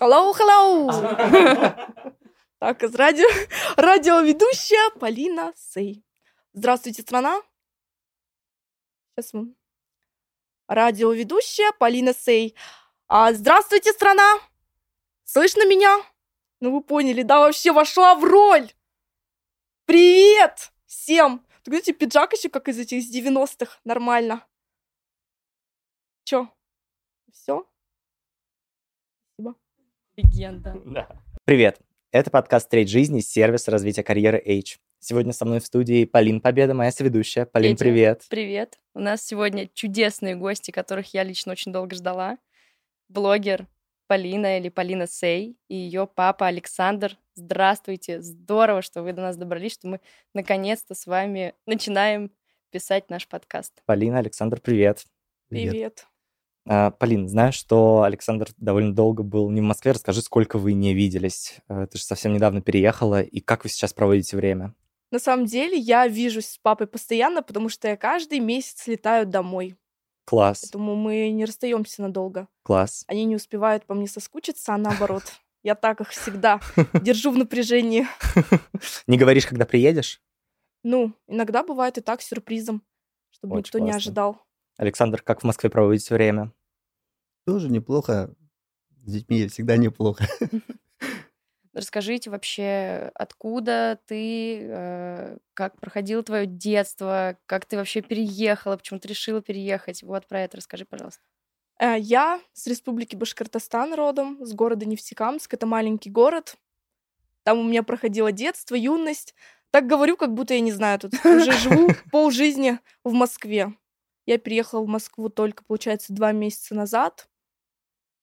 [0.00, 0.88] Hello, hello!
[2.60, 3.26] Так, из радио,
[3.76, 6.04] радиоведущая Полина Сей.
[6.52, 7.40] Здравствуйте, страна.
[9.10, 9.54] Сейчас мы.
[10.66, 12.56] Радиоведущая Полина Сей.
[13.06, 14.40] А, здравствуйте, страна.
[15.24, 15.98] Слышно меня?
[16.60, 18.72] Ну, вы поняли, да, вообще вошла в роль.
[19.84, 21.40] Привет всем.
[21.62, 23.78] Так, знаете, пиджак еще как из этих 90-х.
[23.84, 24.46] Нормально.
[26.24, 26.48] Чё?
[27.32, 27.68] Все?
[30.18, 30.74] Легенда.
[30.84, 31.08] Да.
[31.44, 31.78] Привет.
[32.10, 34.80] Это подкаст «Треть жизни», сервис развития карьеры H.
[34.98, 37.46] Сегодня со мной в студии Полин Победа, моя соведущая.
[37.46, 37.84] Полин, Петя.
[37.84, 38.26] привет.
[38.28, 38.78] Привет.
[38.94, 42.38] У нас сегодня чудесные гости, которых я лично очень долго ждала.
[43.08, 43.68] Блогер
[44.08, 47.16] Полина или Полина Сей и ее папа Александр.
[47.36, 48.20] Здравствуйте.
[48.20, 50.00] Здорово, что вы до нас добрались, что мы
[50.34, 52.32] наконец-то с вами начинаем
[52.70, 53.82] писать наш подкаст.
[53.86, 55.04] Полина, Александр, привет.
[55.48, 56.04] Привет.
[56.04, 56.17] А,
[56.98, 59.92] Полин, знаю, что Александр довольно долго был не в Москве.
[59.92, 61.56] Расскажи, сколько вы не виделись.
[61.68, 63.22] А, Ты же совсем недавно переехала.
[63.22, 64.74] И как вы сейчас проводите время?
[65.10, 69.76] На самом деле я вижусь с папой постоянно, потому что я каждый месяц летаю домой.
[70.26, 72.48] Класс, Поэтому мы не расстаемся надолго.
[72.62, 73.04] класс.
[73.06, 75.22] Они не успевают по мне соскучиться, а наоборот.
[75.62, 76.60] Я так их всегда
[77.02, 78.06] держу в напряжении.
[79.06, 80.20] Не говоришь, когда приедешь?
[80.84, 82.82] Ну, иногда бывает и так сюрпризом,
[83.30, 84.40] чтобы никто не ожидал.
[84.76, 86.52] Александр, как в Москве проводите время?
[87.48, 88.34] Тоже неплохо.
[89.06, 90.26] С детьми всегда неплохо.
[91.72, 99.08] Расскажите вообще, откуда ты, э, как проходило твое детство, как ты вообще переехала, почему ты
[99.08, 100.02] решила переехать.
[100.02, 101.22] Вот про это расскажи, пожалуйста.
[101.80, 105.54] Э, Я с республики Башкортостан родом, с города Нефтекамск.
[105.54, 106.56] Это маленький город.
[107.44, 109.34] Там у меня проходило детство, юность.
[109.70, 113.72] Так говорю, как будто я не знаю, тут уже живу полжизни в Москве.
[114.26, 117.26] Я переехала в Москву только, получается, два месяца назад.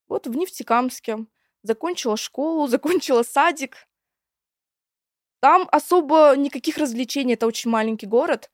[0.07, 1.25] Вот в Нефтекамске.
[1.63, 3.87] Закончила школу, закончила садик.
[5.41, 7.33] Там особо никаких развлечений.
[7.33, 8.51] Это очень маленький город.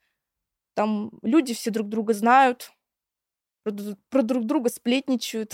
[0.74, 2.72] Там люди все друг друга знают,
[3.64, 3.74] про,
[4.10, 5.54] про друг друга сплетничают,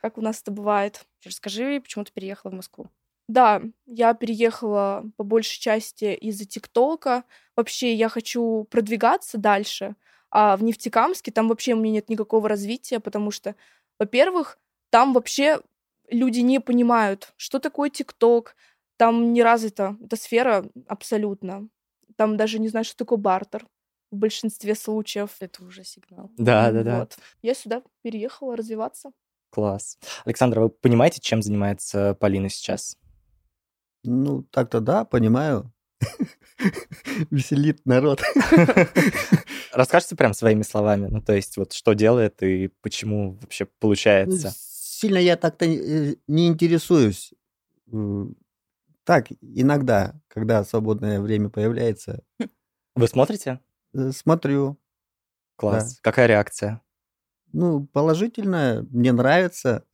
[0.00, 1.04] как у нас это бывает.
[1.24, 2.90] Расскажи, почему ты переехала в Москву.
[3.28, 7.24] Да, я переехала по большей части из-за ТикТока.
[7.56, 9.96] Вообще я хочу продвигаться дальше.
[10.30, 13.54] А в Нефтекамске там вообще у меня нет никакого развития, потому что,
[13.98, 14.58] во-первых,
[14.90, 15.60] там вообще
[16.10, 18.56] люди не понимают, что такое ТикТок.
[18.96, 21.68] Там не развита эта сфера абсолютно.
[22.16, 23.66] Там даже не знают, что такое бартер
[24.10, 25.36] в большинстве случаев.
[25.40, 26.30] Это уже сигнал.
[26.36, 26.98] Да, да, да.
[27.00, 27.18] Вот.
[27.42, 29.12] Я сюда переехала развиваться.
[29.50, 29.98] Класс.
[30.24, 32.96] Александр, вы понимаете, чем занимается Полина сейчас?
[34.04, 35.72] Ну, так-то да, понимаю.
[37.30, 38.22] Веселит народ.
[39.72, 44.52] Расскажите прям своими словами, ну, то есть вот что делает и почему вообще получается.
[44.98, 47.32] Сильно я так-то э, не интересуюсь.
[49.04, 52.24] Так, иногда, когда свободное время появляется,
[52.96, 53.60] Вы смотрите?
[53.94, 54.76] э, смотрю.
[55.54, 56.00] Класс.
[56.02, 56.82] Какая реакция?
[57.52, 59.84] Ну, положительно, мне нравится,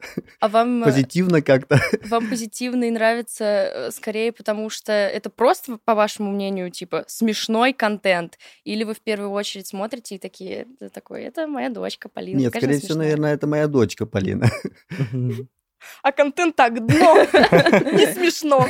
[0.40, 1.80] А вам, э, позитивно как-то.
[2.08, 7.72] вам позитивно и нравится э, скорее потому, что это просто, по вашему мнению, типа смешной
[7.72, 8.38] контент?
[8.64, 12.38] Или вы в первую очередь смотрите и такие, такой, это моя дочка Полина.
[12.38, 13.04] Нет, она скорее всего, смешная».
[13.04, 14.50] наверное, это моя дочка Полина.
[16.02, 17.14] А контент так дно.
[17.92, 18.66] Не смешно.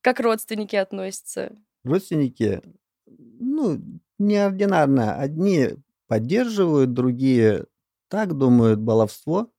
[0.00, 1.52] Как родственники относятся?
[1.84, 2.62] Родственники,
[3.06, 3.80] ну,
[4.18, 5.16] неординарно.
[5.16, 5.70] Одни
[6.08, 7.66] поддерживают, другие
[8.08, 9.50] так думают, баловство.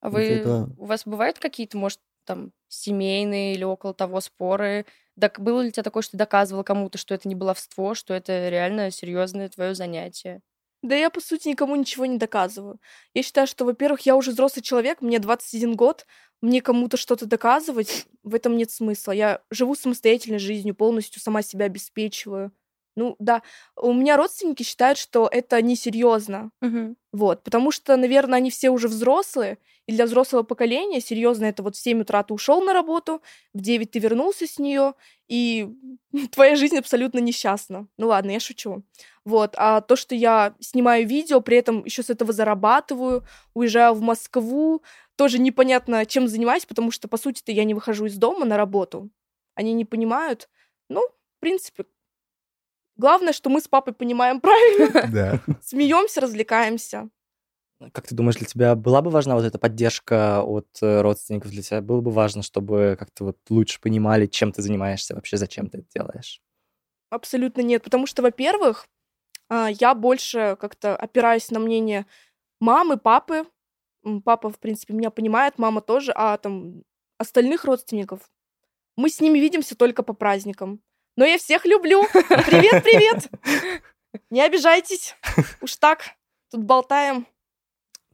[0.00, 4.86] А вы, это- у вас бывают какие-то, может, там, семейные или около того споры?
[5.20, 8.14] Так было ли у тебя такое, что ты доказывала кому-то, что это не баловство, что
[8.14, 10.40] это реально серьезное твое занятие?
[10.82, 12.78] Да я, по сути, никому ничего не доказываю.
[13.14, 16.04] Я считаю, что, во-первых, я уже взрослый человек, мне 21 год,
[16.42, 19.12] мне кому-то что-то доказывать, в этом нет смысла.
[19.12, 22.52] Я живу самостоятельной жизнью, полностью сама себя обеспечиваю.
[22.96, 23.42] Ну, да,
[23.76, 26.50] у меня родственники считают, что это несерьезно.
[27.12, 31.76] Вот, потому что, наверное, они все уже взрослые, и для взрослого поколения серьезно это вот
[31.76, 33.22] в 7 утра ты ушел на работу,
[33.52, 34.94] в 9 ты вернулся с нее,
[35.28, 35.68] и
[36.32, 37.86] твоя жизнь абсолютно несчастна.
[37.98, 38.82] Ну ладно, я шучу.
[39.24, 43.24] Вот, а то, что я снимаю видео, при этом еще с этого зарабатываю,
[43.54, 44.82] уезжаю в Москву,
[45.16, 49.10] тоже непонятно, чем занимаюсь, потому что, по сути-то, я не выхожу из дома на работу.
[49.54, 50.48] Они не понимают.
[50.88, 51.84] Ну, в принципе,
[52.96, 55.40] главное, что мы с папой понимаем правильно, Да.
[55.62, 57.08] смеемся, развлекаемся.
[57.92, 61.50] Как ты думаешь, для тебя была бы важна вот эта поддержка от э, родственников?
[61.50, 65.68] Для тебя было бы важно, чтобы как-то вот лучше понимали, чем ты занимаешься вообще, зачем
[65.68, 66.40] ты это делаешь?
[67.10, 68.86] Абсолютно нет, потому что, во-первых,
[69.48, 72.06] а, я больше как-то опираюсь на мнение
[72.60, 73.44] мамы, папы,
[74.24, 76.82] Папа, в принципе, меня понимает, мама тоже, а там
[77.18, 78.30] остальных родственников
[78.96, 80.80] мы с ними видимся только по праздникам.
[81.16, 82.04] Но я всех люблю.
[82.12, 83.28] Привет, привет.
[84.30, 85.14] Не обижайтесь.
[85.60, 86.02] Уж так.
[86.50, 87.26] Тут болтаем.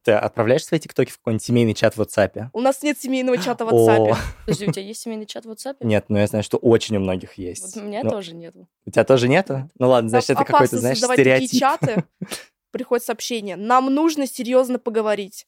[0.03, 2.49] Ты отправляешь свои тиктоки в какой-нибудь семейный чат в WhatsApp?
[2.55, 4.17] У нас нет семейного чата в WhatsApp.
[4.47, 5.77] Подожди, у тебя есть семейный чат в WhatsApp?
[5.81, 7.77] Нет, но я знаю, что очень у многих Вот есть.
[7.77, 8.67] у меня тоже нету.
[8.87, 9.69] У тебя тоже нету?
[9.79, 11.61] Ну ладно, значит, это какой-то, знаешь, создавать такие стереотип.
[11.61, 12.05] чаты.
[12.71, 13.57] Приходит сообщение.
[13.57, 15.47] Нам нужно серьезно поговорить.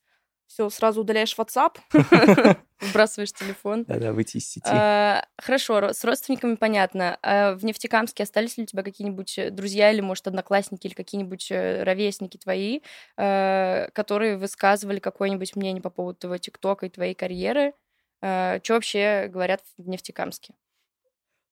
[0.49, 1.79] Все, сразу удаляешь WhatsApp.
[2.83, 3.85] Выбрасываешь телефон.
[3.87, 4.67] Да-да, выйти из сети.
[4.69, 7.19] А, Хорошо, ро- с родственниками понятно.
[7.23, 11.51] А в Нефтекамске остались ли у тебя какие-нибудь э, друзья или, может, одноклассники или какие-нибудь
[11.51, 12.81] э, ровесники твои,
[13.17, 17.75] э, которые высказывали какое-нибудь мнение по поводу твоего ТикТока и твоей карьеры?
[18.21, 20.55] Что вообще говорят в Нефтекамске?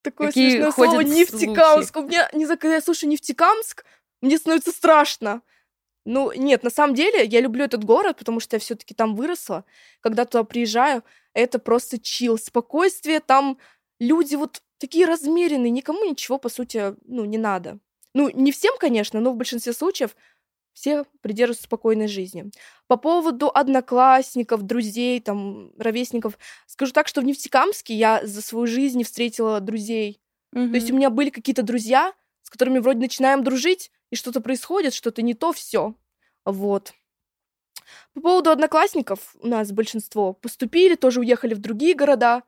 [0.03, 1.19] Такое Какие смешное ходят слово слухи?
[1.19, 1.97] Нефтекамск.
[1.97, 3.85] У меня, не знаю, когда я слушаю Нефтекамск,
[4.21, 5.43] мне становится страшно.
[6.07, 9.65] Ну, нет, на самом деле, я люблю этот город, потому что я все-таки там выросла.
[10.01, 11.05] Когда туда приезжаю,
[11.35, 13.21] это просто чил, спокойствие.
[13.21, 13.59] Там
[13.99, 17.79] люди вот такие размеренные, никому ничего, по сути, ну, не надо.
[18.15, 20.17] Ну, не всем, конечно, но в большинстве случаев
[20.73, 22.51] все придерживаются спокойной жизни.
[22.87, 28.99] По поводу одноклассников, друзей, там, ровесников, скажу так, что в Нефтекамске я за свою жизнь
[28.99, 30.21] не встретила друзей.
[30.53, 32.13] То есть у меня были какие-то друзья,
[32.43, 35.95] с которыми вроде начинаем дружить, и что-то происходит, что-то не то, все.
[36.45, 36.95] Вот.
[38.15, 42.43] По поводу одноклассников, у нас большинство поступили, тоже уехали в другие города.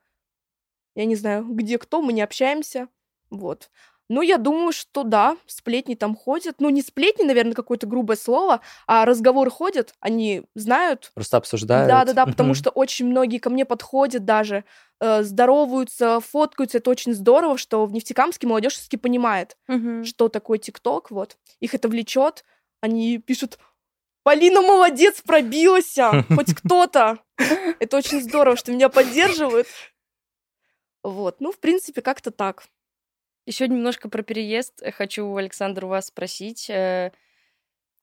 [0.94, 2.89] Я не знаю, где кто, мы не общаемся.
[3.31, 3.71] Вот.
[4.09, 6.56] Ну, я думаю, что да, сплетни там ходят.
[6.59, 11.89] Ну, не сплетни, наверное, какое-то грубое слово, а разговоры ходят, они знают, Просто обсуждают.
[11.89, 14.65] да, да, да, потому что очень многие ко мне подходят даже,
[15.00, 16.77] э, здороваются, фоткаются.
[16.79, 19.56] Это очень здорово, что в Нефтекамске молодежь все-таки понимает,
[20.05, 21.11] что такое ТикТок.
[21.11, 22.44] Вот их это влечет.
[22.83, 23.59] Они пишут:
[24.23, 27.19] Полина молодец, пробилась, а, хоть кто-то.
[27.81, 29.67] Это очень здорово, что меня поддерживают.
[31.03, 32.65] Вот, ну, в принципе, как-то так.
[33.47, 34.81] Еще немножко про переезд.
[34.83, 36.71] Э, Хочу, Александр, у вас спросить.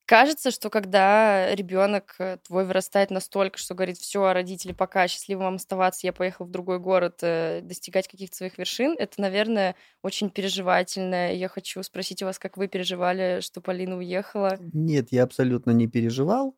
[0.09, 5.55] Кажется, что когда ребенок э, твой вырастает настолько, что говорит, все, родители, пока, счастливо вам
[5.57, 11.31] оставаться, я поехал в другой город э, достигать каких-то своих вершин, это, наверное, очень переживательно.
[11.35, 14.57] Я хочу спросить у вас, как вы переживали, что Полина уехала.
[14.73, 16.57] Нет, я абсолютно не переживал.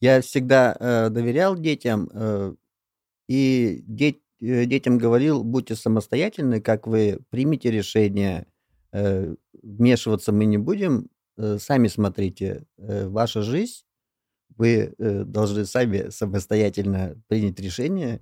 [0.00, 2.54] Я всегда э, доверял детям э,
[3.28, 8.48] и де- э, детям говорил, будьте самостоятельны, как вы примете решение,
[8.90, 11.11] э, вмешиваться мы не будем,
[11.58, 13.82] сами смотрите, э, ваша жизнь,
[14.56, 18.20] вы э, должны сами самостоятельно принять решение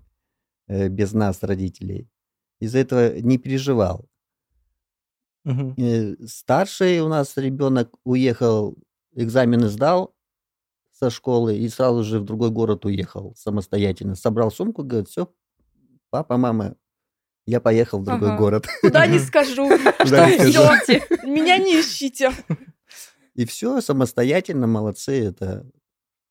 [0.69, 2.09] э, без нас, родителей.
[2.61, 4.07] Из-за этого не переживал.
[5.45, 8.77] Э, Старший у нас ребенок уехал,
[9.15, 10.15] экзамены сдал
[10.93, 14.15] со школы и сразу же в другой город уехал самостоятельно.
[14.15, 15.33] Собрал сумку, говорит, все,
[16.11, 16.77] папа, мама,
[17.47, 18.39] я поехал в другой Ага.
[18.39, 18.67] город.
[18.83, 19.69] Куда не скажу.
[20.05, 20.63] Всё, скажу.
[21.27, 22.33] Меня не ищите.
[23.35, 25.67] И все, самостоятельно, молодцы, это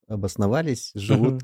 [0.07, 1.43] обосновались, живут.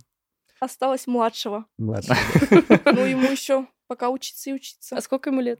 [0.59, 1.65] Осталось младшего.
[1.77, 2.17] младшие.
[2.85, 4.97] Ну, ему еще пока учиться и учиться.
[4.97, 5.59] А сколько ему лет?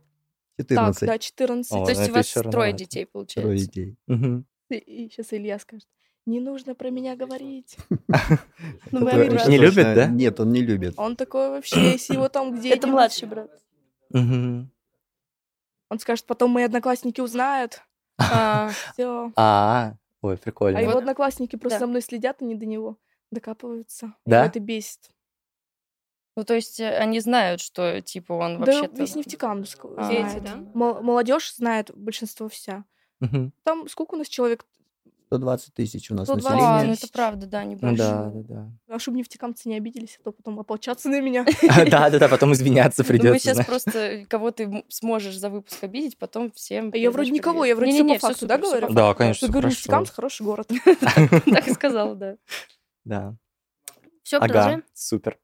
[0.57, 1.71] Так, 14, да, 14.
[1.73, 3.65] О, То есть у вас трое детей, трое получается.
[3.65, 3.97] детей.
[4.07, 4.45] Мгм.
[4.69, 5.87] И сейчас Илья скажет,
[6.25, 7.77] не нужно про меня говорить.
[8.91, 9.01] Ну.
[9.01, 10.07] Не любит, да?
[10.07, 10.93] Нет, он не любит.
[10.97, 13.51] Он такой вообще, если его там где Это младший брат.
[14.11, 17.81] Он скажет, потом мои одноклассники узнают.
[18.17, 19.31] А, Все.
[19.35, 20.77] А, ой, А прикольно.
[20.79, 20.99] его Вот.
[20.99, 21.85] одноклассники просто Да.
[21.85, 22.97] за мной следят, они до него
[23.31, 24.13] докапываются.
[24.25, 24.37] Да?
[24.39, 25.09] Его это бесит.
[26.37, 28.95] Ну, то есть э, они знают, что, типа, он Да вообще-то...
[28.97, 30.03] весь Нефтекамск А.
[30.05, 30.33] знает.
[30.33, 30.55] Дети, да?
[30.73, 32.83] Мол- Молодежь знает большинство вся.
[33.63, 34.65] Там сколько у нас человек?
[35.37, 36.87] 120 тысяч у нас 120 А, население.
[36.87, 37.97] ну это правда, да, не Ну больше.
[37.97, 38.41] да, да,
[38.87, 38.95] да.
[38.95, 41.45] А чтобы нефтекамцы не обиделись, а то потом ополчаться на меня.
[41.89, 43.39] Да, да, да, потом извиняться Ну, мы придется.
[43.39, 46.91] сейчас просто, кого ты сможешь за выпуск обидеть, потом всем...
[46.93, 48.91] А я вроде никого, я вроде Не-не-не, по факту, да, говорю?
[48.91, 49.77] Да, конечно, говорю, хорошо.
[49.77, 50.69] Нефтекамск хороший город.
[51.45, 52.35] Так и сказала, да.
[53.03, 53.35] Да.
[54.25, 54.83] Все, Ага, продолжаем.
[54.95, 55.37] супер.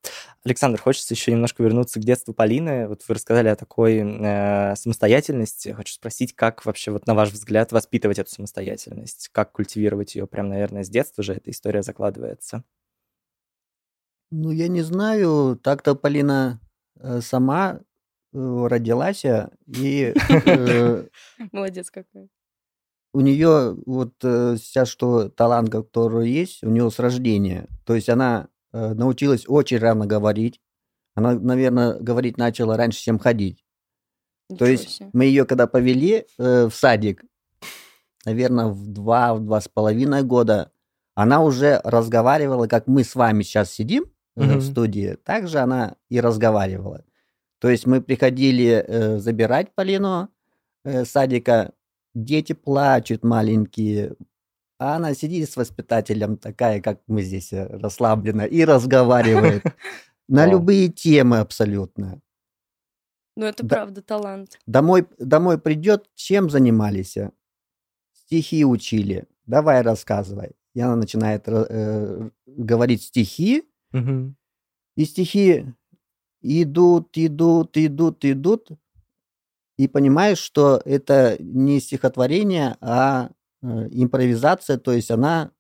[0.44, 2.88] Александр, хочется еще немножко вернуться к детству Полины.
[2.88, 5.70] Вот вы рассказали о такой э, самостоятельности.
[5.70, 9.30] Хочу спросить, как вообще, вот на ваш взгляд, воспитывать эту самостоятельность?
[9.32, 10.26] Как культивировать ее?
[10.26, 12.64] Прям, наверное, с детства же эта история закладывается.
[14.32, 16.60] Ну, я не знаю, так-то Полина
[17.00, 17.82] э, сама
[18.34, 21.08] э, родилась, а, и э,
[21.52, 22.30] Молодец какой.
[23.14, 27.68] у нее вот э, сейчас что талант, который есть, у нее с рождения.
[27.86, 30.60] То есть она э, научилась очень рано говорить.
[31.16, 33.64] Она, наверное, говорить начала раньше, чем ходить.
[34.48, 35.10] То Ничего есть себе.
[35.14, 37.24] мы ее когда повели э, в садик,
[38.26, 40.72] наверное, в два, в два с половиной года,
[41.16, 44.60] она уже разговаривала, как мы с вами сейчас сидим э, Мгм.
[44.60, 47.04] в студии, так же она и разговаривала.
[47.60, 50.30] То есть мы приходили э, забирать Полину
[50.84, 51.74] э, садика,
[52.14, 54.16] дети плачут маленькие,
[54.82, 59.64] а она сидит с воспитателем такая, как мы здесь, э, расслаблена, и разговаривает
[60.28, 62.20] на любые темы абсолютно.
[63.36, 63.76] Ну, это Да.
[63.76, 64.60] правда талант.
[64.66, 67.16] Домой, домой придет, чем занимались?
[67.16, 67.32] а?
[68.14, 69.28] Стихи учили.
[69.46, 70.54] Давай рассказывай.
[70.74, 75.66] И она начинает э, говорить стихи, и стихи
[76.42, 78.70] идут, идут, идут, идут.
[79.78, 85.52] И понимаешь, что это не стихотворение, а э, импровизация, то есть она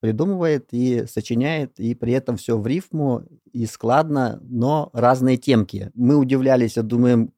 [0.00, 5.90] придумывает и сочиняет, и при этом все в рифму и складно, но разные темки.
[5.94, 7.32] Мы удивлялись, а думаем,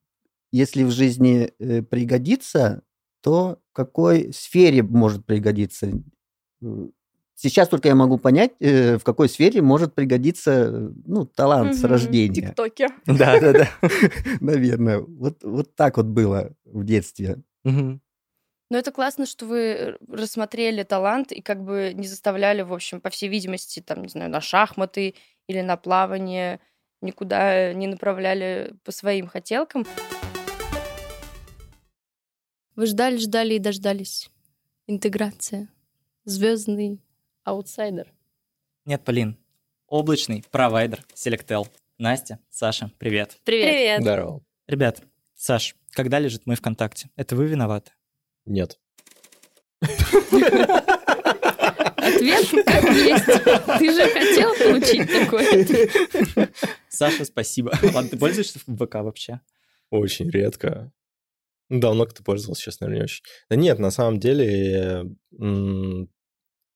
[0.53, 2.83] если в жизни э, пригодится,
[3.23, 5.91] то в какой сфере может пригодиться?
[6.63, 6.89] Э,
[7.43, 11.79] Сейчас только я могу понять, э, в какой сфере может пригодиться э, ну, талант с
[11.79, 11.91] Мгм.
[11.91, 12.49] рождения.
[12.49, 12.89] ТикТоке.
[13.07, 13.69] Да, да, да.
[14.41, 14.99] Наверное.
[14.99, 17.39] Вот, вот так вот было в детстве.
[18.71, 23.11] Но это классно, что вы рассмотрели талант и как бы не заставляли, в общем, по
[23.11, 25.17] всей видимости, там, не знаю, на шахматы
[25.49, 26.61] или на плавание,
[27.01, 29.85] никуда не направляли по своим хотелкам.
[32.77, 34.31] Вы ждали, ждали и дождались.
[34.87, 35.69] Интеграция.
[36.25, 37.01] Звездный
[37.43, 38.13] аутсайдер.
[38.85, 39.37] Нет, Полин.
[39.89, 41.67] Облачный провайдер Selectel.
[41.99, 43.37] Настя, Саша, привет.
[43.43, 44.01] Привет.
[44.03, 44.43] Здорово.
[44.69, 45.03] Ребят,
[45.35, 47.11] Саш, когда лежит мой ВКонтакте?
[47.17, 47.91] Это вы виноваты?
[48.47, 48.79] Нет.
[51.97, 53.27] Ответ как есть.
[53.79, 56.51] Ты же хотел получить такой.
[56.89, 57.73] Саша, спасибо.
[57.95, 59.41] Ладно, ты пользуешься ВК вообще?
[59.91, 60.93] Очень редко.
[61.69, 63.23] Давно кто пользовался, честно, не очень.
[63.49, 65.05] Да нет, на самом деле,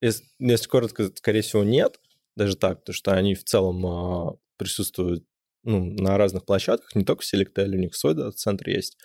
[0.01, 1.99] если, если коротко, скорее всего, нет.
[2.37, 5.25] Даже так, потому что они в целом а, присутствуют
[5.63, 8.99] ну, на разных площадках, не только в Selectel, у них свой центр есть.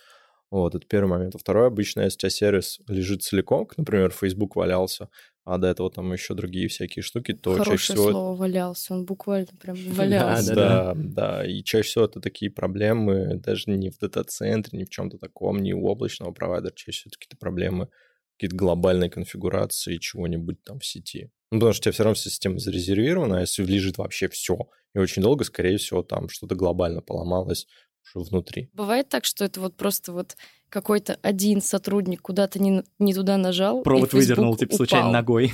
[0.50, 1.34] Вот, это первый момент.
[1.36, 5.08] А второй, обычно, если у тебя сервис лежит целиком, как, например, Facebook валялся,
[5.44, 8.10] а до этого там еще другие всякие штуки, то чаще Хорошее всего...
[8.10, 8.94] слово валялся.
[8.94, 10.54] Он буквально прям валялся.
[10.54, 15.18] Да, да, И чаще всего это такие проблемы даже не в дата-центре, не в чем-то
[15.18, 16.74] таком, не у облачного провайдера.
[16.74, 17.88] Чаще всего какие-то проблемы
[18.36, 21.30] какие-то глобальной конфигурации чего-нибудь там в сети.
[21.50, 24.56] Ну, потому что у тебя все равно система зарезервирована, а если лежит вообще все,
[24.94, 27.66] и очень долго, скорее всего, там что-то глобально поломалось
[28.14, 28.70] уже внутри.
[28.72, 30.36] Бывает так, что это вот просто вот
[30.68, 33.80] какой-то один сотрудник куда-то не, не туда нажал.
[33.80, 35.12] и Провод выдернул, типа, случайно упал.
[35.12, 35.52] ногой.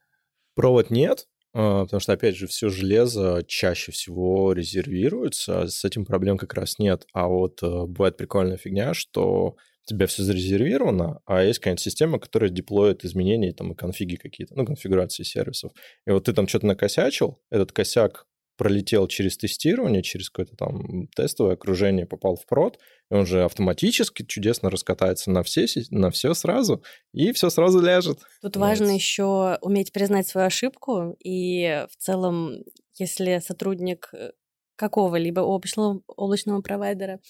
[0.54, 6.04] Провод нет, а, потому что, опять же, все железо чаще всего резервируется, а с этим
[6.04, 7.06] проблем как раз нет.
[7.12, 12.18] А вот э, бывает прикольная фигня, что у тебя все зарезервировано, а есть какая-нибудь система,
[12.18, 15.72] которая деплоит изменения там и конфиги какие-то, ну, конфигурации сервисов.
[16.06, 18.26] И вот ты там что-то накосячил, этот косяк
[18.58, 22.78] пролетел через тестирование, через какое-то там тестовое окружение, попал в прод,
[23.10, 26.82] и он же автоматически чудесно раскатается на все, на все сразу,
[27.14, 28.18] и все сразу ляжет.
[28.42, 28.62] Тут Вот.
[28.62, 32.64] важно еще уметь признать свою ошибку, и в целом,
[32.98, 34.32] если сотрудник э,
[34.76, 37.20] какого-либо облачного, облачного провайдера,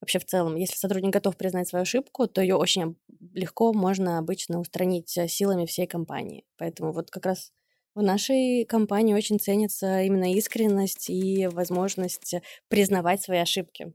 [0.00, 2.96] вообще в целом, если сотрудник готов признать свою ошибку, то ее очень
[3.32, 6.44] легко можно обычно устранить э, силами всей компании.
[6.58, 7.52] Поэтому вот как раз
[7.94, 12.34] в нашей компании очень ценится именно искренность и возможность
[12.68, 13.92] признавать свои ошибки.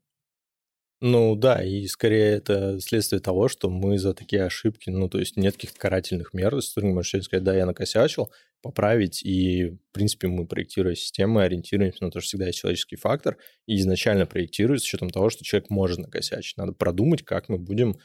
[0.99, 5.37] Ну да, и скорее это следствие того, что мы за такие ошибки, ну то есть
[5.37, 8.31] нет каких-то карательных мер, то есть ты сказать, да, я накосячил,
[8.63, 13.37] поправить, и в принципе мы, проектируя системы, ориентируемся на то, что всегда есть человеческий фактор,
[13.67, 16.57] и изначально проектируется с учетом того, что человек может накосячить.
[16.57, 17.97] Надо продумать, как мы будем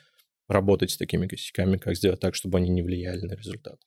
[0.46, 3.80] работать с такими косяками, как сделать так, чтобы они не влияли на результат.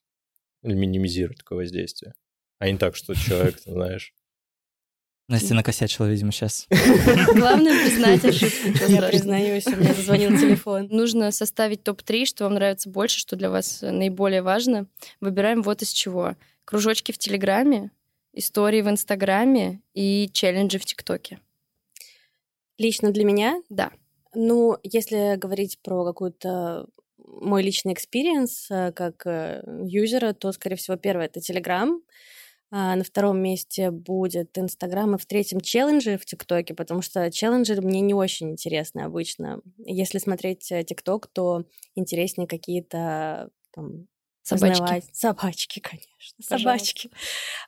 [0.66, 2.12] Или минимизировать такое воздействие.
[2.58, 4.12] А не так, что человек, ты знаешь,
[5.28, 6.68] Настя накосячила, видимо, сейчас.
[7.34, 8.68] Главное признать ошибку.
[8.88, 10.86] Я признаюсь, у меня зазвонил телефон.
[10.88, 14.86] Нужно составить топ-3, что вам нравится больше, что для вас наиболее важно.
[15.20, 16.36] Выбираем вот из чего.
[16.64, 17.90] Кружочки в Телеграме,
[18.34, 21.40] истории в Инстаграме и челленджи в ТикТоке.
[22.78, 23.90] Лично для меня Да.
[24.32, 26.86] Ну, если говорить про какую-то
[27.40, 32.00] мой личный experience э, как э, юзера, то, скорее всего, первое— это Telegram,
[32.70, 37.80] а на втором месте будет Инстаграм, и в третьем— челленджи в ТикТоке, потому что челленджи
[37.80, 39.60] мне не очень интересны обычно.
[39.78, 41.64] Если смотреть э, ТикТок, то
[41.94, 44.08] интереснее какие-то там
[44.42, 45.02] Собачки.
[45.12, 46.36] Собачки, конечно.
[46.48, 46.58] Пожалуйста.
[46.58, 47.10] Собачки.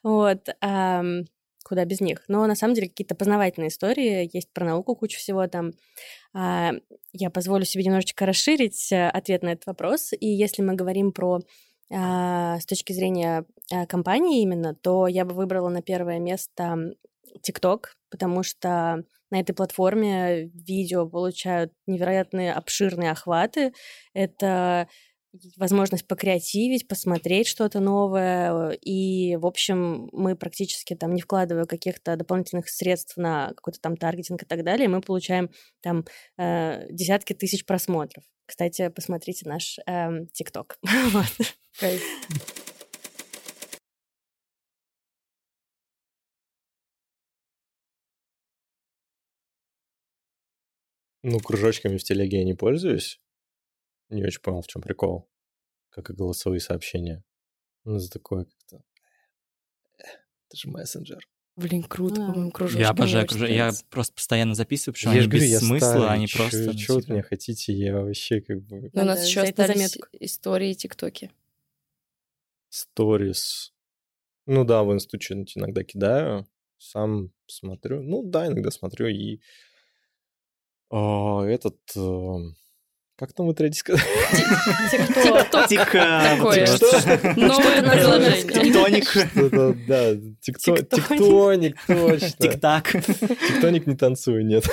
[0.04, 0.48] Вот.
[1.68, 2.24] Куда без них.
[2.28, 4.28] Но на самом деле какие-то познавательные истории.
[4.32, 5.72] Есть про науку куча всего там.
[6.34, 6.72] А,
[7.12, 10.12] Я позволю себе немножечко расширить э, ответ на этот вопрос.
[10.18, 11.40] И если мы говорим про
[11.90, 16.94] а, с точки зрения э, компании именно, то я бы выбрала на первое место
[17.42, 23.72] ТикТок, потому что на этой платформе видео получают невероятные обширные охваты.
[24.14, 24.88] Это
[25.56, 28.70] возможность покреативить, посмотреть что-то новое.
[28.82, 34.42] И, в общем, мы практически там не вкладывая каких-то дополнительных средств на какой-то там таргетинг
[34.42, 36.04] и так далее, мы получаем там
[36.36, 38.24] э, десятки тысяч просмотров.
[38.46, 40.78] Кстати, посмотрите наш эм, ТикТок.
[51.24, 53.20] Ну, кружочками в телеге я не пользуюсь.
[54.10, 55.28] Не очень понял, в чем прикол.
[55.90, 57.22] Как и голосовые сообщения.
[57.84, 58.82] Ну, за такое как-то...
[59.98, 61.28] Это же мессенджер.
[61.56, 62.26] Блин, круто, А.
[62.28, 62.78] по-моему, кружочки.
[62.80, 63.52] Я мне обожаю кружочки.
[63.52, 66.38] Я просто постоянно записываю, потому что же они говорю, без я смысла, старый, они чё-
[66.38, 66.64] просто...
[66.64, 67.72] ну, Чё вы от типа, хотите?
[67.72, 68.90] Я вообще как бы...
[68.92, 70.08] Но у нас Надо еще остались заметку.
[70.12, 71.30] истории и тиктоки.
[72.68, 73.72] Сторис.
[74.46, 76.46] Ну да, в инсту что-нибудь иногда кидаю.
[76.78, 78.02] Сам смотрю.
[78.02, 79.40] Ну да, иногда смотрю и...
[80.90, 81.78] а, этот...
[83.18, 84.04] Как там вы третий сказали?
[88.46, 89.08] Тектоник.
[89.08, 91.76] Что-то, Да, тикто- Тиктоник.
[91.86, 92.30] точно.
[92.38, 92.92] Тик-так.
[92.92, 94.64] Тектоник не танцую, нет.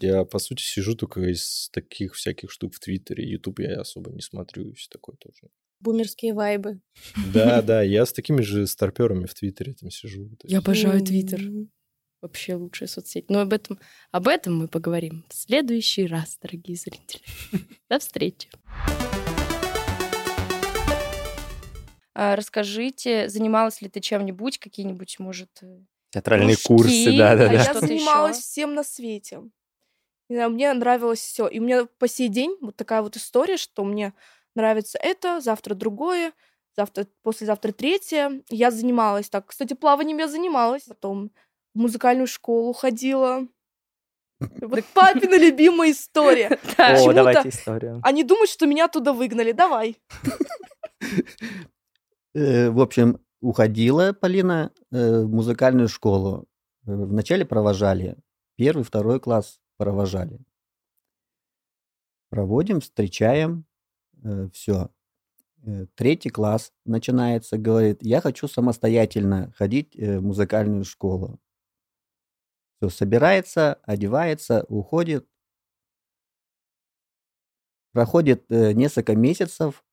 [0.00, 3.24] Я, по сути, сижу только из таких всяких штук в Твиттере.
[3.28, 5.48] Ютуб я особо не смотрю, и все такое тоже.
[5.80, 6.80] Бумерские вайбы.
[7.32, 10.30] Да, да, я с такими же старперами в Твиттере там сижу.
[10.44, 11.40] Я обожаю Твиттер.
[12.24, 13.28] Вообще лучшая соцсеть.
[13.28, 13.78] Но об этом,
[14.10, 17.20] об этом мы поговорим в следующий раз, дорогие зрители.
[17.90, 18.48] До встречи.
[22.14, 25.80] А, Расскажите, занималась ли ты чем-нибудь, какие-нибудь, может, э,
[26.12, 27.52] Театральные Кружки, курсы, А да-да-да.
[27.52, 29.42] я занималась всем на свете.
[30.30, 31.46] Не знаю, мне нравилось все.
[31.46, 34.14] И у меня по сей день вот такая вот история, что мне
[34.54, 36.32] нравится это, завтра другое,
[36.74, 38.42] завтра, послезавтра третье.
[38.48, 39.48] Я занималась так.
[39.48, 40.84] Кстати, плаванием я занималась.
[40.84, 41.30] Потом
[41.74, 43.46] в музыкальную школу ходила.
[44.60, 46.58] Вот папина любимая история.
[46.78, 48.00] О, давайте историю.
[48.02, 49.52] Они думают, что меня туда выгнали.
[49.52, 49.96] Давай.
[52.36, 56.48] Э, В общем, уходила Полина э, в музыкальную школу.
[56.84, 58.16] Э, Вначале провожали.
[58.56, 60.40] Первый, второй класс провожали.
[62.30, 63.66] Проводим, встречаем.
[64.52, 64.90] Все.
[65.94, 71.38] Третий класс начинается, говорит, я хочу самостоятельно ходить в музыкальную школу.
[72.84, 75.26] Все, собирается, одевается, уходит.
[77.92, 79.84] Проходит э, несколько месяцев,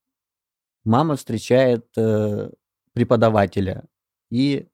[0.84, 2.50] мама встречает э,
[2.94, 3.86] преподавателя,
[4.32, 4.68] и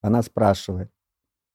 [0.00, 0.90] она спрашивает,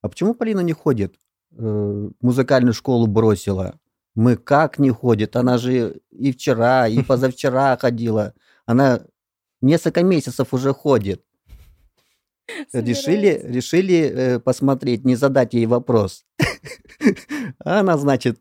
[0.00, 1.16] а почему Полина не ходит?
[1.52, 3.78] Э, музыкальную школу бросила.
[4.14, 5.36] Мы как не ходит?
[5.36, 8.34] Она же и вчера, и позавчера ходила.
[8.64, 9.06] Она
[9.60, 11.24] несколько месяцев уже ходит.
[12.72, 16.24] Решили, решили э, посмотреть, не задать ей вопрос.
[17.64, 18.40] Она, значит,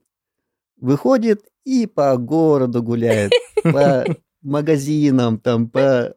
[0.78, 3.32] выходит и по городу гуляет,
[3.64, 4.06] по
[4.42, 6.16] магазинам, там, по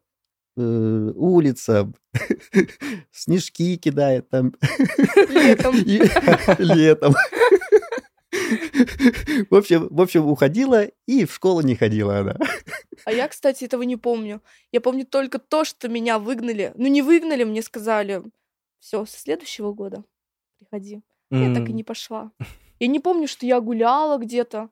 [0.57, 1.95] э, улицам,
[3.11, 4.55] снежки кидает там.
[5.31, 5.77] Летом.
[5.77, 6.03] И-
[6.59, 7.15] Летом.
[9.51, 12.37] В общем, в общем, уходила и в школу не ходила она.
[13.05, 14.43] А я, кстати, этого не помню.
[14.71, 16.73] Я помню только то, что меня выгнали.
[16.77, 18.23] Ну, не выгнали, мне сказали,
[18.79, 20.05] все, со следующего года
[20.59, 21.03] приходи.
[21.31, 22.31] Я так и не пошла.
[22.79, 24.69] Я не помню, что я гуляла где-то.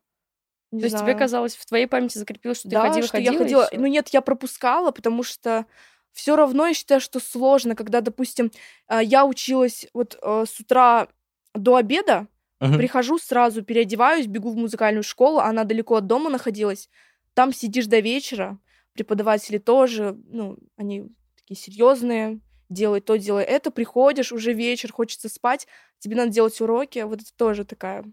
[0.72, 1.18] Не То есть тебе знаю.
[1.18, 3.68] казалось, в твоей памяти закрепилось, что ты да, ходила, что ходила, я ходила.
[3.72, 5.66] Ну нет, я пропускала, потому что
[6.12, 8.52] все равно я считаю, что сложно, когда, допустим,
[8.86, 11.08] а, я училась вот э, с утра
[11.54, 12.26] до обеда,
[12.60, 12.76] Мгм.
[12.76, 16.88] прихожу сразу, переодеваюсь, бегу в музыкальную школу, она далеко от дома находилась.
[17.34, 18.58] Там сидишь до вечера,
[18.94, 21.04] преподаватели тоже, ну, они
[21.36, 25.66] такие серьезные, делай то, делай это, приходишь, уже вечер, хочется спать,
[25.98, 28.04] тебе надо делать уроки, вот это тоже такая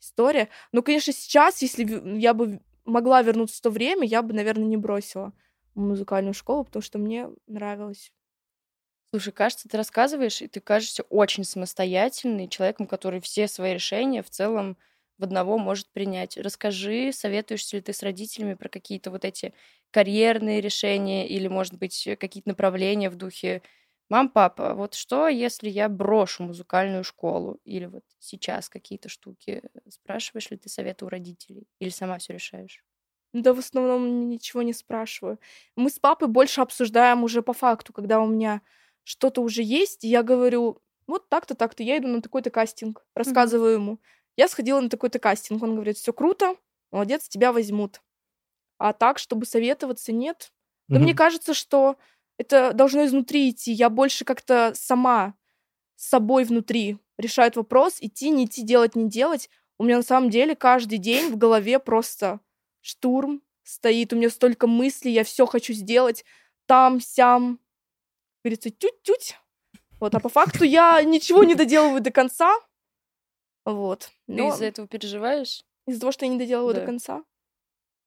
[0.00, 0.48] история.
[0.72, 1.84] Но, конечно, сейчас, если
[2.18, 5.32] я бы могла вернуться в то время, я бы, наверное, не бросила
[5.74, 8.12] музыкальную школу, потому что мне нравилось.
[9.10, 14.30] Слушай, кажется, ты рассказываешь, и ты кажешься очень самостоятельный человеком, который все свои решения в
[14.30, 14.76] целом
[15.18, 16.36] в одного может принять.
[16.36, 19.54] Расскажи, советуешься ли ты с родителями про какие-то вот эти
[19.90, 23.62] карьерные решения или, может быть, какие-то направления в духе
[24.10, 29.62] «Мам, папа, вот что, если я брошу музыкальную школу?» Или вот сейчас какие-то штуки.
[29.88, 31.66] Спрашиваешь ли ты совета у родителей?
[31.80, 32.84] Или сама все решаешь?
[33.32, 35.38] Да, в основном ничего не спрашиваю.
[35.76, 38.62] Мы с папой больше обсуждаем уже по факту, когда у меня
[39.06, 43.74] что-то уже есть, и я говорю, вот так-то, так-то, я иду на такой-то кастинг, рассказываю
[43.74, 44.00] ему.
[44.36, 46.56] Я сходила на такой-то кастинг, он говорит, все круто,
[46.90, 48.02] молодец, тебя возьмут.
[48.78, 50.52] А так, чтобы советоваться, нет.
[50.88, 51.18] Да мне Мгм.
[51.18, 51.96] кажется, что
[52.38, 53.72] это должно изнутри идти.
[53.72, 55.34] Я больше как-то сама
[55.96, 59.50] с собой внутри решаю этот вопрос, идти, не идти, делать, не делать.
[59.78, 62.40] У меня на самом деле каждый день в голове просто
[62.82, 64.12] штурм стоит.
[64.12, 66.24] У меня столько мыслей, я все хочу сделать.
[66.66, 67.60] Там, сям.
[68.46, 69.34] Говорится, тють-тють.
[69.98, 72.56] Вот, а по факту я ничего не доделываю до конца.
[73.64, 74.10] Вот.
[74.28, 75.64] Ты Но из-за этого переживаешь?
[75.88, 76.80] из-за того, что я не доделываю Да.
[76.80, 77.24] до конца.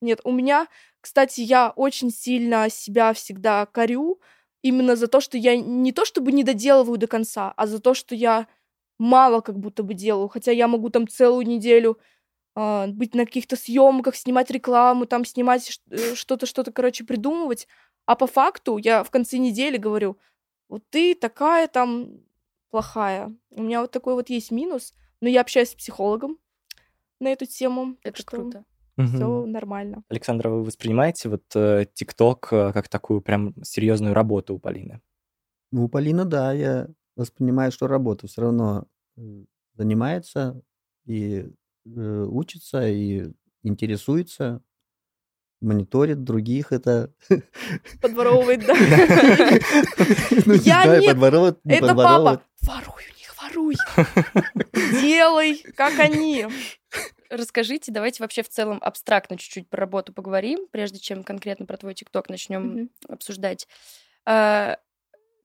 [0.01, 0.67] Нет, у меня,
[1.01, 4.21] кстати, я очень сильно себя всегда корю
[4.61, 7.93] именно за то, что я не то чтобы не доделываю до конца, а за то,
[7.93, 8.47] что я
[8.97, 10.29] мало как будто бы делаю.
[10.29, 11.99] Хотя я могу там целую неделю
[12.55, 17.67] а, быть на каких-то съемках, снимать рекламу, там снимать э, что-то, что-то, короче, придумывать.
[18.09, 20.17] А по факту я в конце недели говорю,
[20.67, 22.23] вот ты такая там
[22.71, 23.31] плохая.
[23.51, 24.95] У меня вот такой вот есть минус.
[25.21, 26.39] Но я общаюсь с психологом
[27.19, 27.97] на эту тему.
[28.01, 28.65] Это круто.
[28.95, 29.51] Все Мгм.
[29.51, 30.03] нормально.
[30.09, 35.01] Александра, вы воспринимаете вот э, ТикТок э, как такую прям серьезную работу у Полины?
[35.71, 38.87] Ну, у Полины, да, я воспринимаю, что работа все равно
[39.75, 40.59] занимается
[41.05, 41.45] и
[41.85, 44.63] э, учится, и интересуется,
[45.61, 46.71] мониторит других.
[46.71, 47.11] Это...
[48.01, 48.73] Подворовывает, да.
[50.45, 52.41] Ну, не Я подворовывает, не Это папа.
[52.61, 53.75] Воруй, не воруй.
[55.01, 56.47] Делай, как они.
[57.29, 61.93] Расскажите, давайте вообще в целом абстрактно чуть-чуть про работу поговорим, прежде чем конкретно про твой
[61.93, 63.67] ТикТок начнем обсуждать.
[64.25, 64.77] А,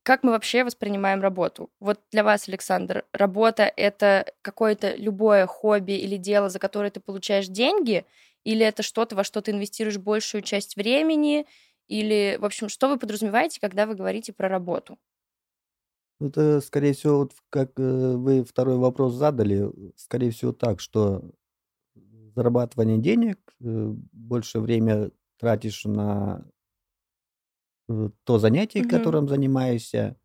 [0.01, 1.69] Как мы вообще воспринимаем работу?
[1.79, 7.47] Вот для вас, Александр, работа— это какое-то любое хобби или дело, за которое ты получаешь
[7.47, 8.05] деньги,
[8.45, 11.47] или это что-то, во что ты инвестируешь большую часть времени,
[11.89, 14.97] или, в общем, что вы подразумеваете, когда вы говорите про работу?
[16.19, 21.31] Это, скорее всего, вот как э, вы второй вопрос задали, скорее всего так, что
[22.35, 26.45] зарабатывание денег, э, больше время тратишь на
[27.89, 28.85] э, то занятие, Мгм.
[28.85, 30.17] которым занимаешься.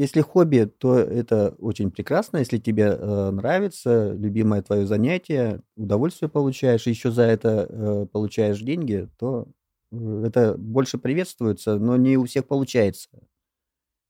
[0.00, 2.38] Если хобби, то это очень прекрасно.
[2.38, 9.10] Если тебе э, нравится, любимое твое занятие, удовольствие получаешь, еще за это э, получаешь деньги,
[9.18, 9.46] то
[9.92, 13.10] э, это больше приветствуется, но не у всех получается.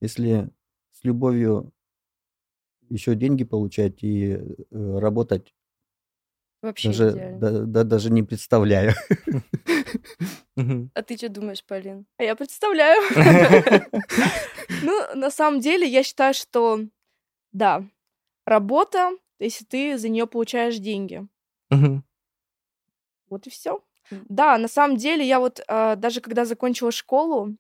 [0.00, 0.48] Если
[0.92, 1.72] с любовью
[2.88, 5.52] еще деньги получать и э, работать,
[6.62, 8.92] Вообще даже, да- да- даже не представляю.
[10.94, 12.06] А ты что думаешь, Полин?
[12.18, 13.02] А я представляю.
[14.82, 16.80] Ну, на самом деле, я считаю, что
[17.52, 17.84] да,
[18.46, 21.26] работа, если ты за нее получаешь деньги.
[23.28, 23.82] Вот и все.
[24.10, 27.56] Да, на самом деле, я вот а, даже когда закончила школу,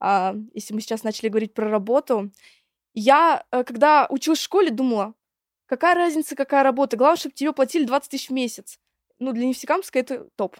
[0.00, 2.32] а, если мы сейчас начали говорить про работу,
[2.94, 5.14] я, э, когда училась в школе, думала,
[5.66, 8.78] какая разница, какая работа, главное, чтобы тебе платили 20 тысяч в месяц.
[9.18, 10.56] Ну, для Нефтекамска это топ.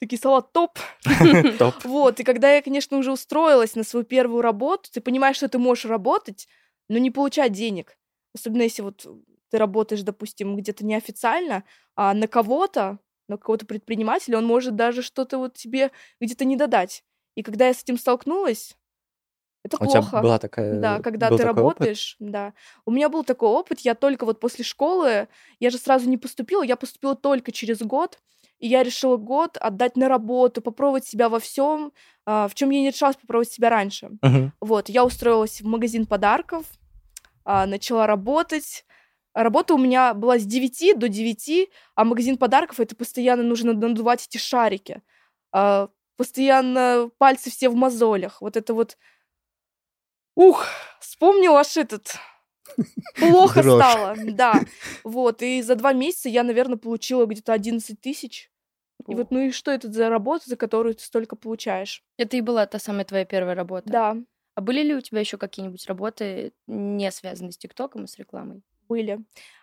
[0.00, 0.78] Такие слова топ.
[1.58, 1.74] Топ.
[1.84, 5.58] Вот, и когда я, конечно, уже устроилась на свою первую работу, ты понимаешь, что ты
[5.58, 6.46] можешь работать,
[6.88, 7.98] но не получать денег.
[8.34, 9.06] Особенно если вот
[9.50, 11.64] ты работаешь, допустим, где-то неофициально,
[11.96, 17.02] а на кого-то, на какого-то предпринимателя, он может даже что-то вот тебе где-то не додать.
[17.34, 18.76] И когда я с этим столкнулась,
[19.64, 20.20] это У тебя плохо.
[20.20, 20.78] была такая...
[20.80, 21.80] Да, когда ты такой опыт?
[21.80, 22.54] работаешь, да.
[22.86, 26.62] У меня был такой опыт, я только вот после школы, я же сразу не поступила,
[26.62, 28.18] я поступила только через год,
[28.58, 31.92] и я решила год отдать на работу, попробовать себя во всем,
[32.26, 34.10] в чем я не решалась попробовать себя раньше.
[34.20, 34.52] Мгм.
[34.60, 36.64] Вот, я устроилась в магазин подарков,
[37.44, 38.84] а, начала работать.
[39.32, 44.26] Работа у меня была с 9 до 9, а магазин подарков это постоянно нужно надувать
[44.26, 45.02] эти шарики.
[45.52, 48.40] А, Постоянно пальцы все в мозолях.
[48.42, 48.98] Вот это вот...
[50.34, 50.66] Ух,
[50.98, 52.16] вспомнил аж этот...
[53.18, 53.82] Плохо Дрожь.
[53.84, 54.64] стало, да.
[55.04, 58.50] Вот, и за два месяца я, наверное, получила где-то 11 тысяч.
[59.08, 62.04] И вот, ну и что это за работа, за которую ты столько получаешь?
[62.18, 63.88] Это и была та самая твоя первая работа.
[63.90, 64.16] Да,
[64.54, 68.62] А были ли у тебя еще какие-нибудь работы, не связанные с ТикТоком и с рекламой?
[68.88, 69.18] были.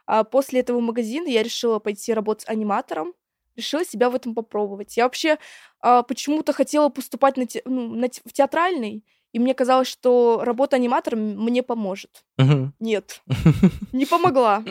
[0.05, 3.13] А после этого магазина я решила пойти работать аниматором,
[3.55, 4.95] решила себя в этом попробовать.
[4.97, 5.39] Я вообще
[5.79, 9.03] а, почему-то хотела поступать на те- ну, на те- в театральный,
[9.35, 12.23] и мне казалось, что работа аниматором мне поможет.
[12.37, 12.73] Мгм.
[12.79, 13.21] Нет,
[13.91, 14.63] не помогла.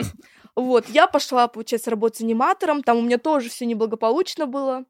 [0.57, 4.87] Вот, я пошла, получается, работать аниматором, там у меня тоже все неблагополучно было,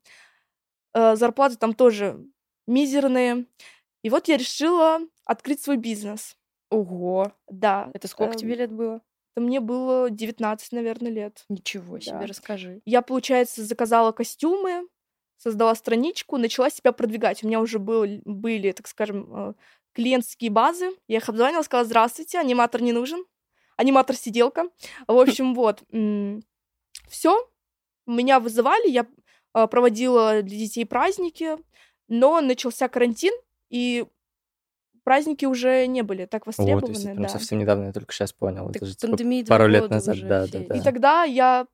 [0.95, 2.25] Э, зарплаты там тоже
[2.69, 3.47] мизерные.
[4.03, 6.37] И вот я решила открыть свой бизнес.
[6.71, 7.33] Ого!
[7.49, 9.01] Да, Это сколько эм, тебе лет было?
[9.35, 11.45] это мне было 19, наверное, лет.
[11.49, 12.27] Ничего себе, да.
[12.27, 12.81] расскажи.
[12.87, 14.87] Я, получается, заказала костюмы,
[15.37, 17.43] создала страничку, начала себя продвигать.
[17.43, 19.55] У меня уже был, были, так скажем, э,
[19.93, 20.91] клиентские базы.
[21.09, 23.25] Я их обзвонила, сказала, здравствуйте, аниматор не нужен.
[23.77, 24.69] Аниматор-сиделка.
[25.07, 25.83] В общем, вот.
[27.09, 27.51] Все.
[28.07, 29.07] Меня вызывали, я
[29.55, 31.57] а, проводила для детей праздники,
[32.09, 33.33] но начался карантин,
[33.71, 34.05] и
[35.05, 36.93] праздники уже не были так Вот, востребованы.
[36.93, 37.29] если прям да.
[37.29, 38.67] совсем недавно, я только сейчас понял.
[38.67, 39.17] Так Это же типа
[39.49, 40.77] пару лет назад, уже, да, да, да.
[40.77, 41.67] И тогда я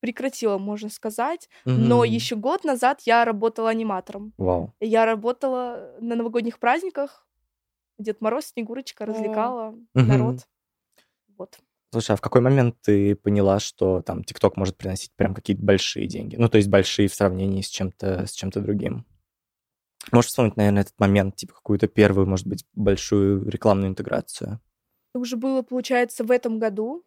[0.00, 2.04] прекратила, можно сказать, но Мгм.
[2.04, 4.32] еще год назад я работала аниматором.
[4.38, 4.74] Вау.
[4.80, 7.26] Я работала на новогодних праздниках.
[7.98, 10.08] Дед Мороз, Снегурочка развлекала Мгм.
[10.08, 10.48] народ.
[11.36, 11.58] Вот.
[11.90, 16.06] Слушай, а в какой момент ты поняла, что там ТикТок может приносить прям какие-то большие
[16.06, 16.36] деньги?
[16.36, 19.06] Ну, то есть большие в сравнении с чем-то с чем-то другим.
[20.12, 24.60] Можешь вспомнить, наверное, этот момент, типа какую-то первую, может быть, большую рекламную интеграцию?
[25.12, 27.04] Это уже было, получается, в этом году.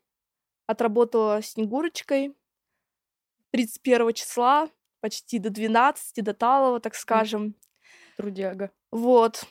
[0.67, 2.34] Отработала Снегурочкой
[3.52, 4.70] 31 числа,
[5.02, 7.56] почти до 12, до Талова, так скажем.
[8.18, 8.72] Трудяга.
[8.92, 9.44] Вот.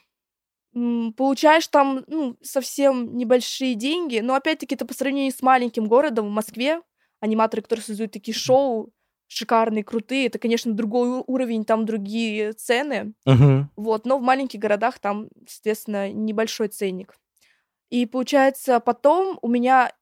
[0.72, 6.30] Получаешь там ну, совсем небольшие деньги, но опять-таки это по сравнению с маленьким городом в
[6.30, 6.80] Москве,
[7.18, 8.92] аниматоры, которые создают такие шоу,
[9.26, 13.70] шикарные, крутые, это, конечно, другой уровень, там другие цены, Мгм.
[13.76, 17.16] вот, но в маленьких городах там, соответственно, небольшой ценник.
[17.90, 19.92] И получается, потом у меня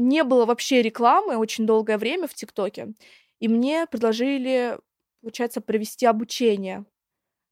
[0.00, 2.94] не было вообще рекламы очень долгое время в ТикТоке,
[3.38, 4.78] и мне предложили,
[5.20, 6.84] получается, провести обучение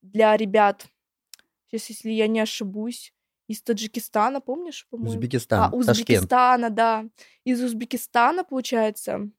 [0.02, 0.86] для ребят,
[1.70, 3.12] сейчас, если я не ошибусь,
[3.48, 5.10] из Таджикистана, помнишь, по-моему?
[5.12, 5.88] Узбекистан, А, Ташкент.
[5.88, 7.06] Узбекистана, да.
[7.44, 9.30] Из Узбекистана, получается,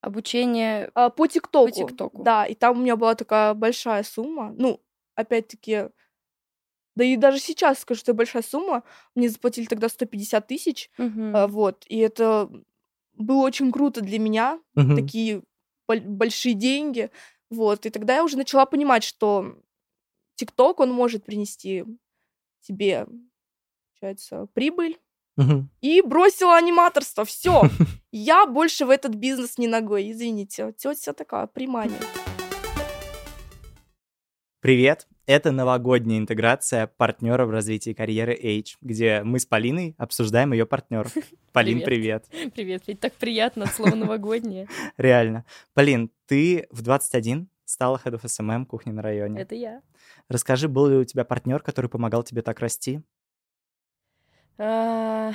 [0.00, 1.70] Обучение а, по ТикТоку.
[1.70, 2.22] ТикТоку.
[2.22, 4.54] Да, и там у меня была такая большая сумма.
[4.56, 4.80] Ну,
[5.14, 5.90] опять-таки,
[6.96, 8.82] да и даже сейчас скажу, что это большая сумма.
[9.14, 10.90] Мне заплатили тогда 150 тысяч.
[10.98, 12.50] А, Вот, и это
[13.14, 14.60] было очень круто для меня.
[14.74, 14.96] Мгм.
[14.96, 15.42] Такие
[15.88, 17.10] боль- большие деньги.
[17.50, 19.56] Вот, и тогда я уже начала понимать, что
[20.36, 21.84] ТикТок, он может принести
[22.60, 23.06] тебе,
[23.92, 24.98] получается, прибыль.
[25.36, 25.70] Мгм.
[25.80, 27.24] И бросила аниматорство.
[27.24, 27.62] Все.
[28.12, 30.10] Я больше в этот бизнес не ногой.
[30.10, 30.74] Извините.
[30.76, 32.00] Тетя такая, примания.
[34.60, 35.06] Привет!
[35.32, 41.14] Это новогодняя интеграция партнера в развитии карьеры H, где мы с Полиной обсуждаем ее партнеров.
[41.52, 42.26] Полин, привет.
[42.52, 44.66] Привет, ведь так приятно от слова новогоднее.
[44.96, 45.44] Реально.
[45.72, 49.40] Полин, ты в 21 стала Head of SMM кухни на районе.
[49.40, 49.82] Это я.
[50.28, 53.00] Расскажи, был ли у тебя партнер, который помогал тебе так расти?
[54.58, 55.30] А,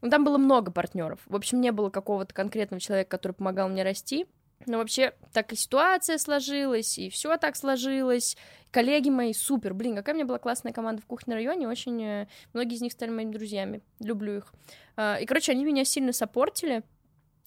[0.00, 1.20] Ну, там было много партнеров.
[1.26, 4.26] В общем, не было какого-то конкретного человека, который помогал мне расти.
[4.66, 8.36] Но вообще так и ситуация сложилась, и все так сложилось.
[8.70, 9.74] Коллеги мои супер.
[9.74, 11.68] Блин, какая у меня была классная команда в кухне районе.
[11.68, 13.82] Очень э, многие из них стали моими друзьями.
[14.00, 14.52] Люблю их.
[14.96, 16.82] А, И, короче, они меня сильно саппортили.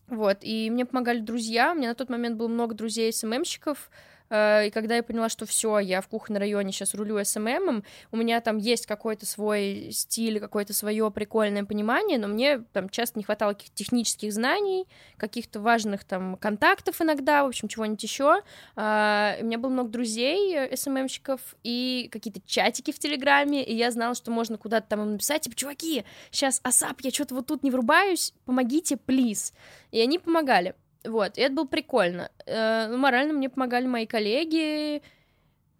[0.08, 1.71] Вот, и мне помогали друзья.
[1.71, 3.89] У меня на тот момент было много друзей СММщиков.
[4.30, 8.18] И когда я поняла, что все, я в кухне на районе сейчас рулю СММом, у
[8.18, 13.24] меня там есть какой-то свой стиль, какое-то свое прикольное понимание, но мне там часто не
[13.24, 18.42] хватало каких-то технических знаний, каких-то важных там контактов иногда, в общем, чего-нибудь еще.
[18.76, 24.16] У меня было много друзей, э, СММщиков, и какие-то чатики в Телеграме, и я знала,
[24.16, 27.72] что можно куда-то там им написать, типа, чуваки, сейчас асап, я что-то вот тут не
[27.72, 29.54] врубаюсь, помогите, плиз.
[29.92, 30.76] И они помогали.
[31.06, 32.32] Вот, и это было прикольно.
[32.46, 35.02] Э, ну, морально мне помогали мои коллеги,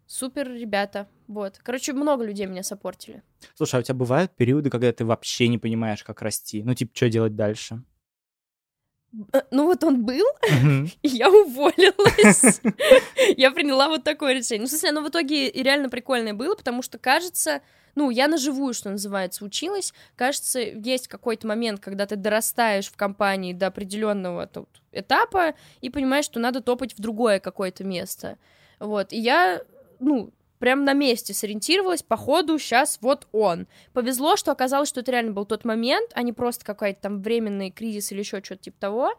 [0.06, 1.08] супер ребята.
[1.26, 1.58] Вот.
[1.62, 3.22] Короче, много людей меня саппортили.
[3.54, 6.62] Слушай, а у тебя бывают периоды, когда ты вообще не понимаешь, как расти?
[6.62, 7.82] Ну, типа, что делать дальше?
[9.32, 10.24] Э, Ну вот он был,
[11.02, 12.60] и я уволилась.
[13.36, 14.60] Я приняла вот такое решение.
[14.60, 17.60] Ну, в смысле, оно в итоге и реально прикольное было, потому что, кажется,
[17.94, 19.94] ну, я на живую, что называется, училась.
[20.16, 26.26] Кажется, есть какой-то момент, когда ты дорастаешь в компании до определенного тут этапа и понимаешь,
[26.26, 28.36] что надо топать в другое какое-то место.
[28.78, 29.62] Вот, и я,
[29.98, 33.66] ну, прям на месте сориентировалась, по ходу, сейчас вот он.
[33.92, 37.70] Повезло, что оказалось, что это реально был тот момент, а не просто какой-то там временный
[37.70, 39.12] кризис или еще что-то типа того.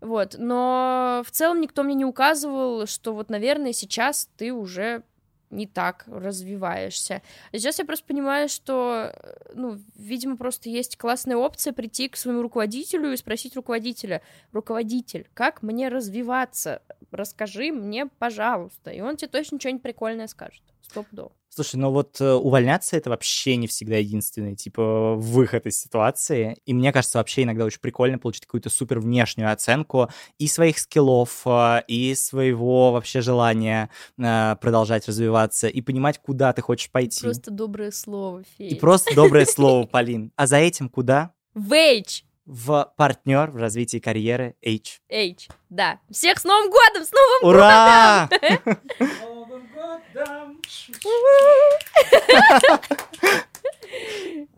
[0.00, 5.02] Вот, но в целом никто мне не указывал, что вот, наверное, сейчас ты уже
[5.50, 7.22] не так развиваешься.
[7.52, 12.42] Сейчас я просто понимаю, что, э, ну, видимо, просто есть классная опция прийти к своему
[12.42, 16.82] руководителю и спросить руководителя, руководитель, как мне развиваться?
[17.10, 18.90] Расскажи мне, пожалуйста.
[18.90, 20.62] И он тебе точно что-нибудь прикольное скажет.
[20.90, 21.32] Стопудово.
[21.52, 26.56] Слушай, ну вот э, увольняться это вообще не всегда единственный, типа, выход из ситуации.
[26.64, 31.42] И мне кажется, вообще иногда очень прикольно получить какую-то супер внешнюю оценку и своих скиллов,
[31.46, 37.22] э, и своего вообще желания э, продолжать развиваться, и понимать, куда ты хочешь пойти.
[37.22, 38.80] Просто доброе слово, И Федя.
[38.80, 40.32] просто доброе слово, Полин.
[40.36, 41.32] А за этим куда?
[41.54, 42.22] Вейдж!
[42.46, 45.00] В партнер в развитии карьеры H.
[45.12, 46.00] H, да.
[46.10, 47.04] Всех с Новым годом!
[47.04, 48.28] С Новым Ура!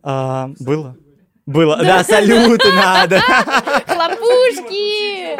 [0.03, 0.97] А, Было?
[1.47, 1.77] Было.
[1.83, 3.19] Да, салюты надо.
[3.87, 5.37] Хлопушки!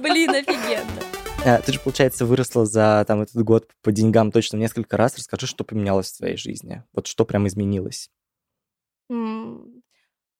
[0.00, 1.02] Блин, офигенно.
[1.44, 5.16] А, ты же, получается, выросла за там этот год по деньгам точно несколько раз.
[5.16, 6.82] Расскажи, что поменялось в твоей жизни?
[6.92, 8.10] Вот что прям изменилось?
[9.10, 9.82] М,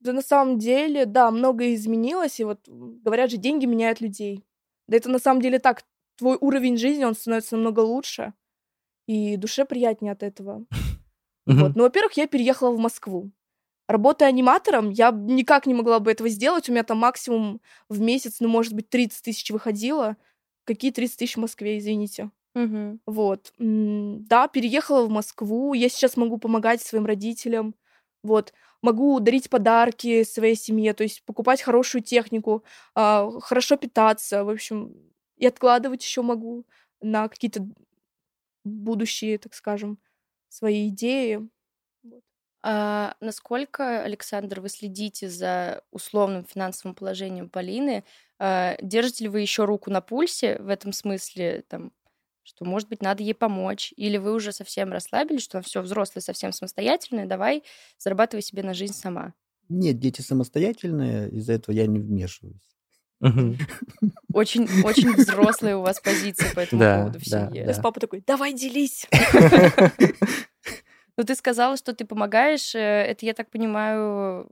[0.01, 4.45] Да на самом деле, да, многое изменилось, и вот говорят же, деньги меняют людей.
[4.89, 5.83] Да это на самом деле так.
[6.17, 8.35] Твой уровень жизни, он становится намного лучше,
[9.07, 10.67] и душе приятнее от этого.
[11.47, 11.73] Вот.
[11.77, 13.31] Ну, во-первых, я переехала в Москву.
[13.89, 16.69] Работая аниматором, я никак не могла бы этого сделать.
[16.69, 20.17] У меня там максимум в месяц, ну, может быть, 30 тысяч выходило.
[20.65, 22.31] Какие 30 тысяч в Москве, извините.
[22.55, 23.01] Мгм.
[23.07, 23.53] Вот.
[23.59, 25.75] Да, переехала в Москву.
[25.75, 27.75] Я сейчас могу помогать своим родителям.
[28.23, 28.55] Вот.
[28.81, 34.95] Могу дарить подарки своей семье, то есть покупать хорошую технику, а, хорошо питаться, в общем,
[35.37, 36.67] и откладывать еще могу
[37.01, 37.67] на какие-то
[38.65, 39.99] будущие, так скажем,
[40.49, 41.49] свои идеи.
[42.63, 48.05] А насколько, Александр, вы следите за условным финансовым положением Полины?
[48.39, 51.93] А, Держите ли вы еще руку на пульсе в этом смысле, там,
[52.43, 53.93] что, может быть, надо ей помочь?
[53.97, 57.65] Или вы уже совсем расслабились, что все, взрослые совсем самостоятельные, давай
[57.99, 59.35] зарабатывай себе на жизнь сама?
[59.69, 62.74] Нет, дети самостоятельные, из-за этого я не вмешиваюсь.
[64.33, 67.63] Очень, очень взрослая у вас позиция по этому Да, поводу в да, семье.
[67.63, 67.83] То есть Да.
[67.83, 69.07] папа такой, давай делись.
[71.17, 72.75] Ну, ты сказала, что ты помогаешь.
[72.75, 74.49] э, Это, я так понимаю,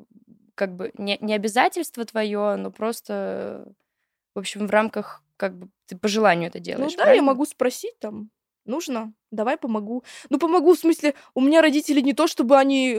[0.54, 3.66] как бы не, не обязательство твое, но просто,
[4.36, 6.92] в общем, в рамках, как бы, ты по желанию это Ну делаешь.
[6.92, 7.24] да, я правильно?
[7.26, 8.30] могу спросить там,
[8.64, 10.04] нужно, давай помогу.
[10.30, 12.98] Ну помогу, в смысле, у меня родители не то, чтобы они,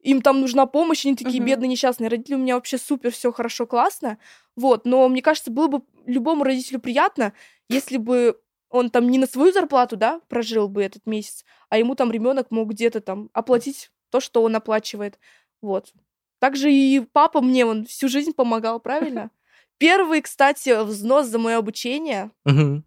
[0.00, 1.46] им там нужна помощь, они такие Мгм.
[1.46, 2.08] бедные, несчастные.
[2.08, 4.18] Родители у меня вообще супер, все хорошо, классно.
[4.56, 7.32] Вот, но мне кажется, было бы любому родителю приятно,
[7.68, 8.38] если бы
[8.70, 12.50] он там не на свою зарплату, да, прожил бы этот месяц, а ему там ребенок
[12.50, 15.18] мог где-то там оплатить то, что он оплачивает.
[15.62, 15.92] Вот.
[16.38, 19.30] Также и папа мне он всю жизнь помогал, правильно?
[19.78, 22.30] Первый, кстати, взнос за мое обучение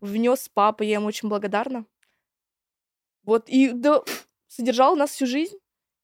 [0.01, 1.86] внес папа, я ему очень благодарна.
[3.23, 4.01] Вот, и да,
[4.47, 5.58] содержал нас всю жизнь.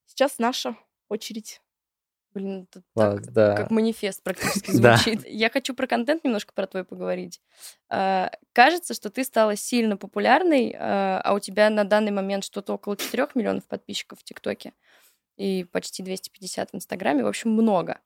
[0.06, 0.76] Сейчас наша
[1.08, 1.60] очередь.
[2.34, 3.56] Блин, это так, да.
[3.56, 4.96] как манифест практически Да.
[4.96, 5.26] звучит.
[5.26, 7.40] Я хочу про контент немножко про твой поговорить.
[7.88, 12.74] А, Кажется, что ты стала сильно популярной, а а у тебя на данный момент что-то
[12.74, 14.74] около 4 миллионов подписчиков в ТикТоке
[15.38, 17.24] и почти 250 в Инстаграме.
[17.24, 18.00] В общем, много.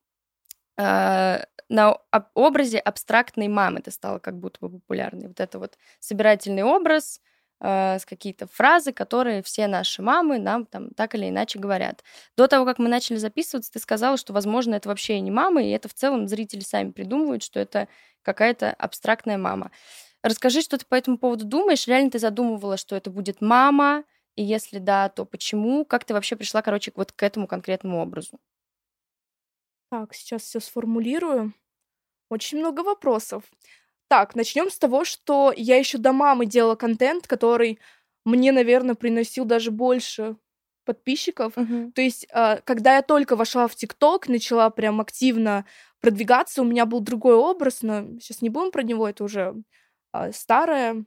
[0.76, 5.28] А, На об- образе абстрактной мамы ты стала как будто бы популярной.
[5.28, 7.20] Вот это вот собирательный образ,
[7.60, 12.02] а, с какие-то фразы, которые все наши мамы нам там так или иначе говорят.
[12.36, 15.70] До того, как мы начали записываться, ты сказала, что, возможно, это вообще не мама, и
[15.70, 17.88] это в целом зрители сами придумывают, что это
[18.22, 19.70] какая-то абстрактная мама.
[20.22, 21.86] Расскажи, что ты по этому поводу думаешь.
[21.86, 24.04] Реально ты задумывала, что это будет мама?
[24.36, 25.84] И если да, то почему?
[25.84, 28.38] Как ты вообще пришла, короче, вот к этому конкретному образу?
[29.90, 31.52] Так, сейчас все сформулирую.
[32.30, 33.44] Очень много вопросов.
[34.10, 37.78] Так, начнем с того, что я еще до мамы делала контент, который
[38.24, 40.36] мне, наверное, приносил даже больше
[40.84, 41.52] подписчиков.
[41.94, 45.64] То есть, а, когда я только вошла в ТикТок, начала прям активно
[46.00, 49.54] продвигаться, у меня был другой образ, но сейчас не будем про него, это уже
[50.10, 51.04] а, старое.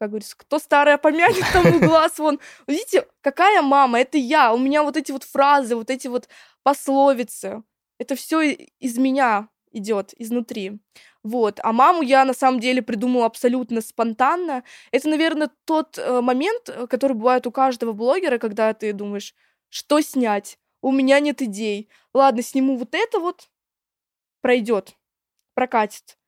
[0.00, 2.40] Как говорится, кто старое помянет, тому глаз вон.
[2.66, 4.00] Видите, какая мама?
[4.00, 4.54] Это я.
[4.54, 6.26] У меня вот эти вот фразы, вот эти вот
[6.62, 7.62] пословицы.
[7.98, 10.80] Это все из меня идет изнутри.
[11.22, 11.60] Вот.
[11.62, 14.64] А маму я на самом деле придумала абсолютно спонтанно.
[14.92, 19.34] Это, наверное, тот э, момент, э, который бывает у каждого блогера, когда ты думаешь,
[19.68, 20.58] что снять?
[20.80, 21.88] У меня нет идей.
[22.14, 23.48] Ладно, сниму вот это вот,
[24.40, 24.94] пройдет,
[25.54, 26.18] прокатит.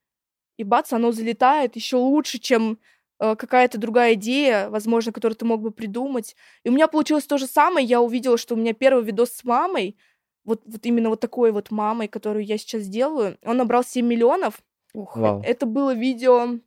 [0.57, 2.79] И бац, оно залетает еще лучше, чем
[3.19, 6.37] э, какая-то другая идея, возможно, которую ты мог бы придумать.
[6.65, 7.87] И у меня получилось то же самое.
[7.87, 9.97] Я увидела, что у меня первый видос с мамой,
[10.45, 14.61] вот, вот именно вот такой вот мамой, которую я сейчас делаю, он набрал 7 миллионов.
[14.95, 15.43] Ух, Вау.
[15.45, 16.59] Это было видео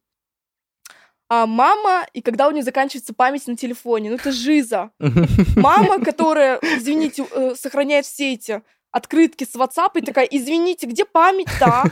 [1.29, 4.09] а, мама, и когда у нее заканчивается память на телефоне.
[4.12, 4.91] Ну, это жиза.
[5.55, 11.65] Мама, которая, извините, э, сохраняет все эти открытки с WhatsApp и такая, извините, где память-то,
[11.65, 11.83] а?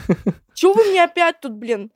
[0.54, 1.90] Чего вы мне опять тут, блин,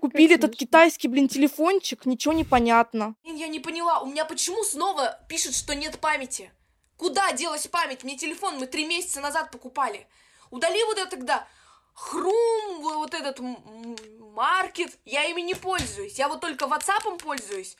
[0.00, 0.66] купили этот смешно.
[0.66, 2.04] китайский, блин, телефончик?
[2.04, 3.14] Ничего не понятно.
[3.22, 6.50] Я не поняла, у меня почему снова пишет, что нет памяти?
[6.96, 8.04] Куда делась память?
[8.04, 10.06] Мне телефон мы три месяца назад покупали.
[10.50, 11.46] Удали вот это тогда
[11.92, 14.96] хрум, вот этот маркет.
[15.04, 16.18] Я ими не пользуюсь.
[16.18, 17.76] Я вот только ватсапом пользуюсь.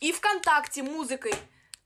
[0.00, 1.34] И ВКонтакте музыкой.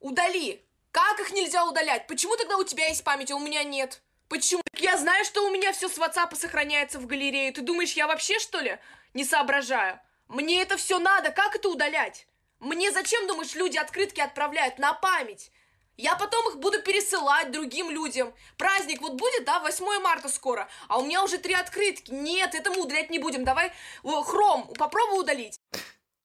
[0.00, 0.64] Удали.
[0.92, 2.06] Как их нельзя удалять?
[2.06, 4.02] Почему тогда у тебя есть память, а у меня нет?
[4.28, 4.62] Почему?
[4.74, 7.52] Я знаю, что у меня все с WhatsApp сохраняется в галерее.
[7.52, 8.78] Ты думаешь, я вообще что ли
[9.14, 10.00] не соображаю?
[10.28, 11.30] Мне это все надо.
[11.30, 12.26] Как это удалять?
[12.60, 15.50] Мне зачем, думаешь, люди открытки отправляют на память?
[16.00, 18.32] Я потом их буду пересылать другим людям.
[18.56, 22.10] Праздник вот будет, да, 8 марта скоро, а у меня уже три открытки.
[22.10, 23.44] Нет, это мы удалять не будем.
[23.44, 25.58] Давай э, хром, попробуй удалить.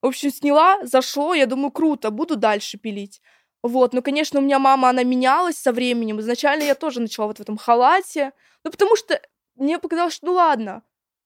[0.01, 3.21] В общем, сняла, зашло, я думаю, круто, буду дальше пилить.
[3.63, 6.21] Вот, ну, конечно, у меня мама, она менялась со временем.
[6.21, 8.31] Изначально я тоже начала вот в этом халате.
[8.63, 9.21] Ну, потому что
[9.55, 10.83] мне показалось, что ну ладно,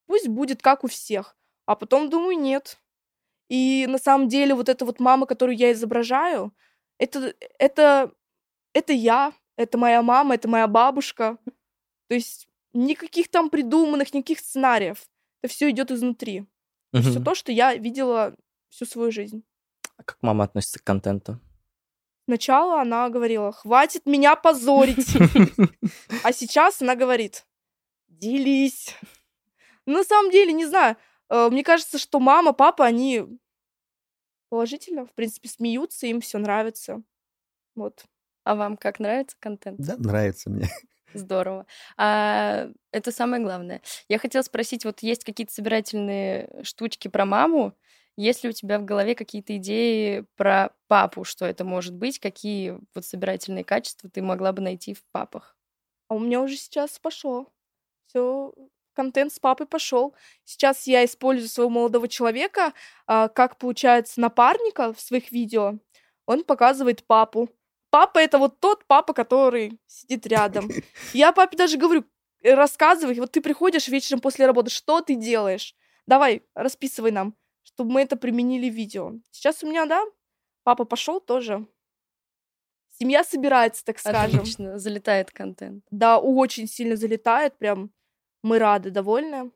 [0.07, 1.37] пусть будет как у всех.
[1.67, 2.79] А потом думаю, нет.
[3.47, 6.51] И на самом деле вот эта вот мама, которую я изображаю,
[6.97, 8.11] это, это,
[8.79, 11.37] это я, это моя мама, это моя бабушка.
[12.07, 15.07] То есть никаких там придуманных, никаких сценариев.
[15.41, 16.45] Это все идет изнутри.
[16.91, 17.03] Мгм.
[17.03, 18.35] Все то, что я видела
[18.69, 19.43] всю свою жизнь.
[19.97, 21.39] А как мама относится к контенту?
[22.25, 25.15] Сначала она говорила, хватит меня позорить.
[26.23, 27.45] А сейчас она говорит,
[28.07, 28.95] делись.
[29.85, 30.97] На самом деле, не знаю,
[31.29, 33.25] э, мне кажется, что мама, папа, они
[34.49, 37.01] положительно, в принципе, смеются, им все нравится.
[37.75, 38.05] Вот.
[38.49, 39.79] А вам как нравится контент?
[39.79, 40.67] Да, нравится мне.
[41.13, 41.67] Здорово.
[41.97, 43.83] А, это самое главное.
[44.07, 47.75] Я хотела спросить, вот есть какие-то собирательные штучки про маму?
[48.17, 52.17] Есть ли у тебя в голове какие-то идеи про папу, что это может быть?
[52.17, 55.55] Какие вот собирательные качества ты могла бы найти в папах?
[56.07, 57.53] А у меня уже сейчас пошел.
[58.07, 58.51] Все,
[58.95, 60.15] контент с папой пошел.
[60.43, 62.73] Сейчас я использую своего молодого человека,
[63.05, 65.75] а, как получается, напарника в своих видео.
[66.25, 67.49] Он показывает папу.
[67.89, 70.69] Папа это вот тот папа, который сидит рядом.
[71.13, 72.05] Я папе даже говорю,
[72.41, 75.75] «Э, рассказывай, вот ты приходишь вечером после работы, что ты делаешь?
[76.05, 79.13] Давай, расписывай нам, чтобы мы это применили в видео.
[79.31, 80.03] Сейчас у меня, да,
[80.63, 81.67] папа пошел тоже.
[82.99, 84.39] Семья собирается, так скажем.
[84.39, 85.85] Отлично, залетает контент.
[85.89, 87.91] Да, очень сильно залетает, прям
[88.43, 89.51] мы рады, довольны.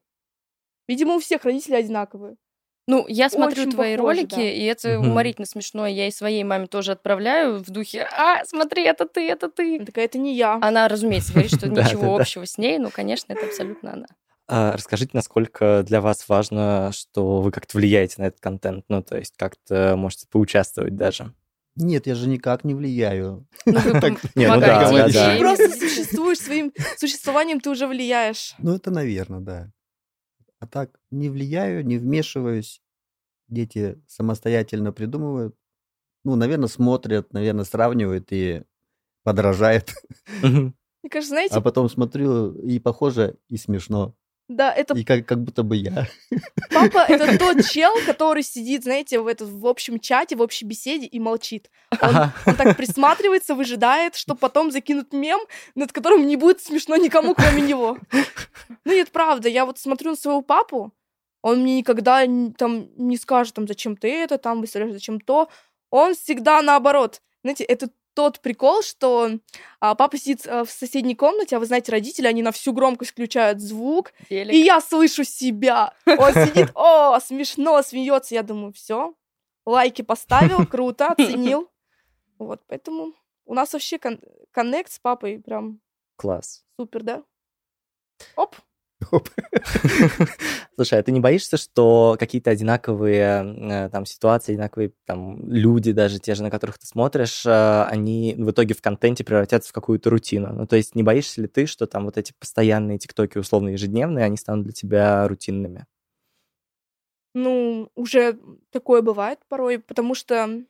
[0.88, 2.38] Видимо, у всех родители одинаковые.
[2.86, 4.42] Ну, я смотрю Очень твои похоже, ролики, да.
[4.42, 5.12] и это Мгм.
[5.12, 5.88] уморительно смешно.
[5.88, 10.06] Я и своей маме тоже отправляю в духе «А, смотри, это ты, это ты!» Такая,
[10.06, 10.60] это не я.
[10.62, 14.08] Она, разумеется, говорит, что ничего общего с ней, но, конечно, это абсолютно она.
[14.48, 19.18] А расскажите, насколько для вас важно, что вы как-то влияете на этот контент, ну, то
[19.18, 21.34] есть как-то можете поучаствовать даже.
[21.76, 23.48] Нет, я же никак не влияю.
[23.66, 23.74] Ну,
[24.36, 28.54] Не, ну да, да, Ты просто существуешь своим существованием, ты уже влияешь.
[28.60, 29.72] Ну, это, наверное, да.
[30.64, 32.82] А так, не влияю, не вмешиваюсь.
[33.50, 35.58] Дети самостоятельно придумывают.
[36.24, 38.64] Ну, наверное, смотрят, наверное, сравнивают и
[39.24, 39.94] подражают.
[40.42, 44.16] Мне кажется, знаете, А потом смотрю, и похоже, и смешно.
[44.50, 46.08] Да, это И как, как будто бы я.
[46.72, 51.06] папа, это тот чел, который сидит, знаете, в, этот, в общем чате, в общей беседе
[51.06, 51.70] и молчит.
[51.92, 52.34] Он, Ага.
[52.46, 55.40] он так присматривается, выжидает, что потом закинут мем,
[55.76, 57.98] над которым не будет смешно никому, кроме него.
[58.86, 60.94] Ну нет, правда, я вот смотрю на своего папу,
[61.42, 62.24] он мне никогда
[62.58, 65.50] там не скажет, там, зачем ты это, там, выставляешь, зачем то.
[65.90, 67.22] Он всегда наоборот.
[67.44, 69.32] Знаете, это тот прикол, что
[69.80, 73.12] а, папа сидит а, в соседней комнате, а вы знаете, родители, они на всю громкость
[73.12, 74.54] включают звук, Телек.
[74.54, 75.94] и я слышу себя.
[76.06, 78.36] Он сидит, о, смешно, смеется.
[78.36, 79.14] Я думаю, все,
[79.66, 81.70] лайки поставил, круто, оценил.
[82.38, 83.14] Вот, поэтому
[83.46, 85.80] у нас вообще кон- коннект с папой прям
[86.16, 86.64] Класс.
[86.80, 87.24] супер, да?
[88.36, 88.56] Оп,
[90.76, 96.20] Слушай, а ты не боишься, что какие-то одинаковые э, там ситуации, одинаковые там люди, даже
[96.20, 100.10] те же, на которых ты смотришь, э, они в итоге в контенте превратятся в какую-то
[100.10, 100.54] рутину?
[100.54, 104.26] Ну, то есть не боишься ли ты, что там вот эти постоянные тиктоки, условно ежедневные,
[104.26, 105.86] они станут для тебя рутинными?
[107.34, 108.38] ну, уже
[108.72, 110.64] такое бывает порой, потому что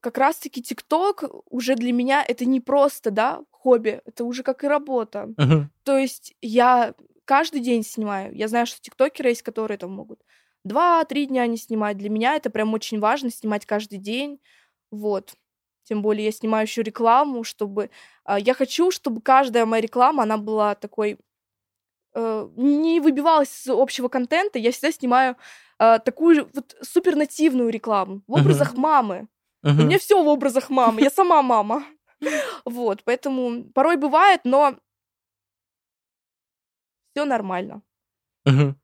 [0.00, 4.68] как раз-таки ТикТок уже для меня это не просто, да, хобби, это уже как и
[4.68, 5.28] работа.
[5.36, 5.70] Мгм.
[5.84, 6.94] То есть я
[7.24, 8.34] каждый день снимаю.
[8.34, 10.20] Я знаю, что тиктокеры есть, которые там могут
[10.64, 11.96] два-три дня не снимать.
[11.98, 14.40] Для меня это прям очень важно, снимать каждый день.
[14.90, 15.34] Вот.
[15.84, 17.90] Тем более я снимаю еще рекламу, чтобы...
[18.24, 21.18] а, Я хочу, чтобы каждая моя реклама, она была такой...
[22.14, 24.58] э, Не выбивалась из общего контента.
[24.58, 25.36] Я всегда снимаю
[25.78, 29.28] а, такую вот супер нативную рекламу в образах мамы.
[29.64, 29.86] У Мгм.
[29.86, 31.00] меня все в образах мамы.
[31.00, 31.84] Я сама мама.
[32.64, 34.76] Вот, поэтому порой бывает, но
[37.12, 37.82] все нормально.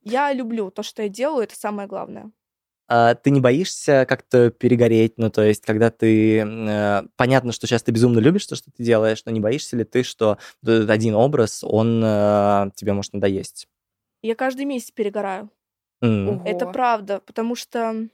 [0.03, 2.33] Я люблю то, что я делаю, это самое главное.
[2.89, 5.15] А ты не боишься как-то перегореть?
[5.17, 6.41] Ну, то есть, когда ты...
[6.41, 9.85] э, понятно, что сейчас ты безумно любишь то, что ты делаешь, но не боишься ли
[9.85, 13.69] ты, что этот один образ, он э, тебе может надоесть?
[14.23, 15.51] Я каждый месяц перегораю.
[16.03, 16.43] М.
[16.45, 18.09] Это правда, потому что,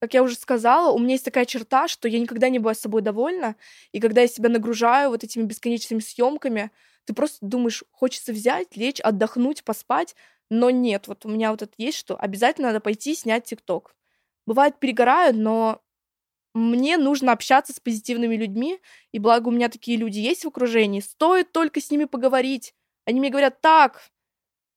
[0.00, 2.80] как я уже сказала, у меня есть такая черта, что я никогда не бываю с
[2.80, 3.56] собой довольна,
[3.92, 6.70] и когда я себя нагружаю вот этими бесконечными съемками,
[7.04, 10.14] ты просто думаешь, хочется взять, лечь, отдохнуть, поспать,
[10.50, 13.94] но нет, вот у меня вот это есть, что обязательно надо пойти снять ТикТок.
[14.46, 15.82] Бывает, перегораю, но
[16.54, 18.80] мне нужно общаться с позитивными людьми,
[19.12, 22.74] и благо у меня такие люди есть в окружении, стоит только с ними поговорить.
[23.04, 24.02] Они мне говорят, так,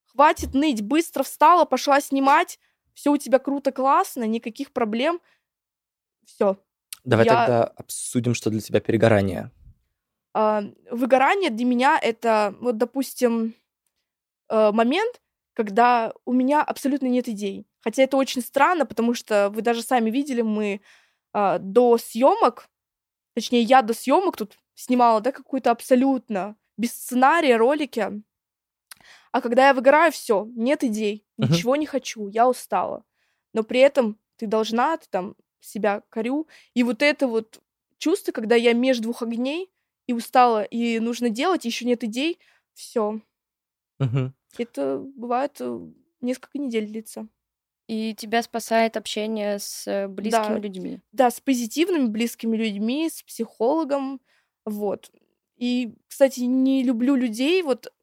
[0.05, 2.59] хватит ныть, быстро встала, пошла снимать,
[3.01, 5.19] все у тебя круто, классно, никаких проблем.
[6.23, 6.57] Все.
[7.03, 9.49] Давай Я- тогда обсудим, что для тебя перегорание.
[10.35, 13.55] А, выгорание для меня это, вот, допустим,
[14.49, 15.19] э, момент,
[15.53, 17.65] когда у меня абсолютно нет идей.
[17.79, 20.81] Хотя это очень странно, потому что вы даже сами видели, мы
[21.33, 22.69] а, до съемок,
[23.33, 28.21] точнее, я до съемок тут снимала, да, какую-то абсолютно без сценария ролики.
[29.31, 33.03] А когда я выгораю, все, нет идей, ничего не хочу, я устала.
[33.53, 36.47] Но при этом ты должна, ты там себя корю.
[36.73, 37.61] И вот это вот
[37.97, 39.71] чувство, когда я между двух огней,
[40.07, 42.39] и устала, и нужно делать, еще нет идей,
[42.73, 43.21] все.
[43.99, 44.33] Мгм.
[44.57, 45.79] Это бывает э,
[46.19, 47.27] несколько недель длится.
[47.87, 50.59] И тебя спасает общение с э, близкими Да.
[50.59, 50.99] людьми.
[51.11, 54.21] Да, с позитивными близкими людьми, с психологом,
[54.65, 55.11] вот.
[55.57, 57.93] И, кстати, не люблю людей, вот,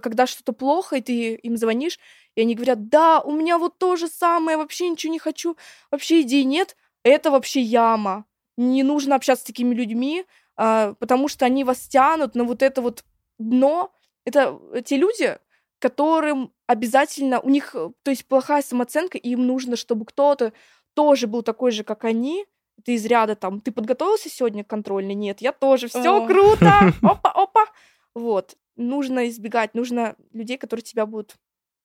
[0.00, 1.98] когда что-то плохо, и ты им звонишь,
[2.34, 5.56] и они говорят, да, у меня вот то же самое, вообще ничего не хочу,
[5.90, 8.24] вообще идей нет, это вообще яма.
[8.56, 10.24] Не нужно общаться с такими людьми,
[10.56, 13.04] а, потому что они вас тянут на вот это вот
[13.38, 13.92] дно.
[14.24, 15.38] Это те люди,
[15.78, 20.52] которым обязательно, у них, э, то есть плохая самооценка, и им нужно, чтобы кто-то
[20.94, 22.46] тоже был такой же, как они.
[22.78, 25.14] Это из ряда там, ты подготовился сегодня к контрольной?
[25.14, 25.88] Нет, я тоже.
[25.88, 26.92] Все круто!
[27.02, 27.66] Опа, опа!
[28.14, 28.56] Вот.
[28.76, 31.36] Нужно избегать, нужно людей, которые тебя будут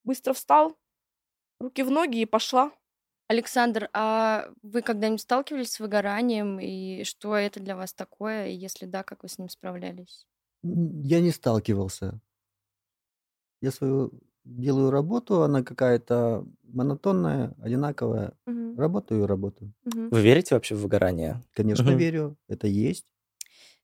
[0.04, 0.78] быстро встал,
[1.60, 2.72] руки в ноги и пошла.
[3.30, 8.86] Александр, а вы когда-нибудь сталкивались с выгоранием, и что это для вас такое, и если
[8.86, 10.26] да, как вы с ним справлялись?
[10.64, 12.20] Я не сталкивался.
[13.62, 14.12] Я свою
[14.46, 18.34] делаю работу, она какая-то монотонная, одинаковая.
[18.78, 19.74] Работаю и работаю.
[19.84, 21.42] Вы верите вообще в выгорание?
[21.54, 22.00] Конечно, Мгм.
[22.00, 23.06] верю, это есть.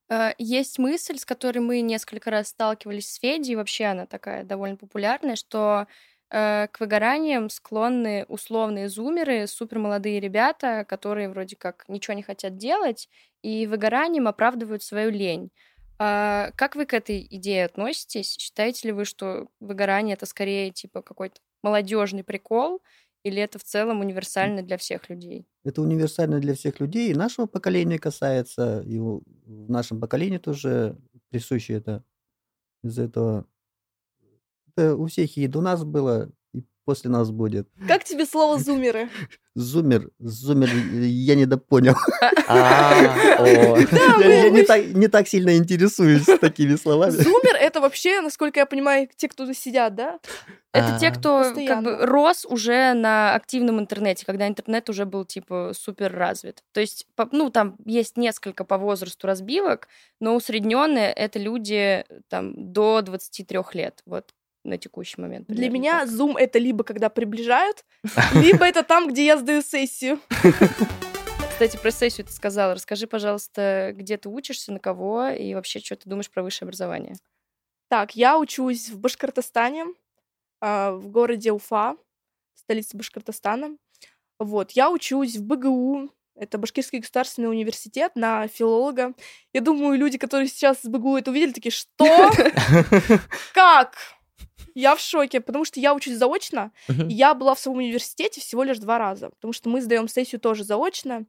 [0.10, 4.78] Э, Есть мысль, с которой мы несколько раз сталкивались с Федей, вообще она такая довольно
[4.78, 5.88] популярная, что
[6.30, 13.10] э, к выгораниям склонны условные зумеры, супермолодые ребята, которые вроде как ничего не хотят делать,
[13.42, 15.52] и выгоранием оправдывают свою лень.
[16.00, 18.36] А как вы к этой идее относитесь?
[18.38, 22.82] Считаете ли вы, что выгорание это скорее типа какой-то молодежный прикол,
[23.24, 25.46] или это в целом универсально для всех людей?
[25.64, 30.98] Это универсально для всех людей, и нашего поколения касается, и в нашем поколении тоже
[31.30, 32.04] присуще это.
[32.84, 33.48] Из-за этого
[34.68, 36.32] это у всех и до нас было,
[36.86, 37.68] после нас будет.
[37.88, 39.10] Как тебе слово зумеры?
[39.56, 41.96] Зумер, зумер, я недопонял.
[42.46, 42.94] А,
[44.20, 47.12] Я, не, так, не так сильно интересуюсь такими словами.
[47.12, 50.20] Зумер это вообще, насколько я понимаю, те, кто сидят, да?
[50.74, 51.12] Это те, А.
[51.12, 51.54] кто как
[51.84, 52.06] бы Постоянно.
[52.06, 56.64] рос уже на активном интернете, когда интернет уже был типа супер развит.
[56.74, 59.88] То есть, ну, там есть несколько по возрасту разбивок,
[60.20, 64.32] но усредненные это люди там до 23 лет, вот
[64.64, 65.48] на текущий момент.
[65.48, 66.10] Для меня так.
[66.10, 67.86] зум это либо когда приближают,
[68.34, 70.20] либо это там, где я сдаю сессию.
[71.50, 72.74] Кстати, про сессию ты сказала.
[72.74, 77.16] Расскажи, пожалуйста, где ты учишься, на кого и вообще, что ты думаешь про высшее образование?
[77.90, 79.86] Так, я учусь в Башкортостане,
[80.62, 81.96] а, в городе Уфа,
[82.56, 83.78] столице Башкортостана.
[84.40, 89.14] Вот, я учусь в БГУ, это Башкирский государственный университет на филолога.
[89.54, 92.32] Я думаю, люди, которые сейчас с БГУ это увидели, такие, что?
[93.54, 93.96] Как?
[94.76, 98.80] Я в шоке, потому что я учусь заочно, я была в своем университете всего лишь
[98.80, 101.26] два раза, потому что мы сдаем сессию тоже заочно.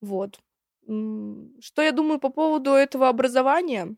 [0.00, 0.40] Вот.
[0.86, 3.96] Что я думаю по поводу этого образования?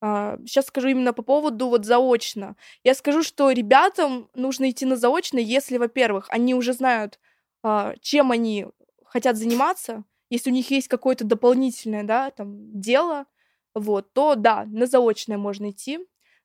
[0.00, 2.56] Сейчас скажу именно по поводу вот заочно.
[2.84, 7.18] Я скажу, что ребятам нужно идти на заочно, если, во-первых, они уже знают,
[7.64, 8.66] а, чем они
[9.04, 13.26] хотят заниматься, если у них есть какое-то дополнительное, да, там, дело,
[13.74, 15.98] вот, то да, на заочное можно идти.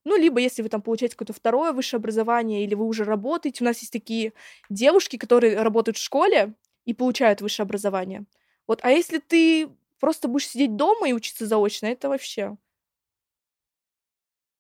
[0.06, 3.64] Ну, либо если вы там получаете какое-то второе высшее образование, или вы уже работаете.
[3.64, 4.34] У нас есть такие
[4.70, 6.54] девушки, которые работают в школе
[6.86, 8.26] и получают высшее образование.
[8.68, 12.58] Вот, а если ты просто будешь сидеть дома и учиться заочно, это вообще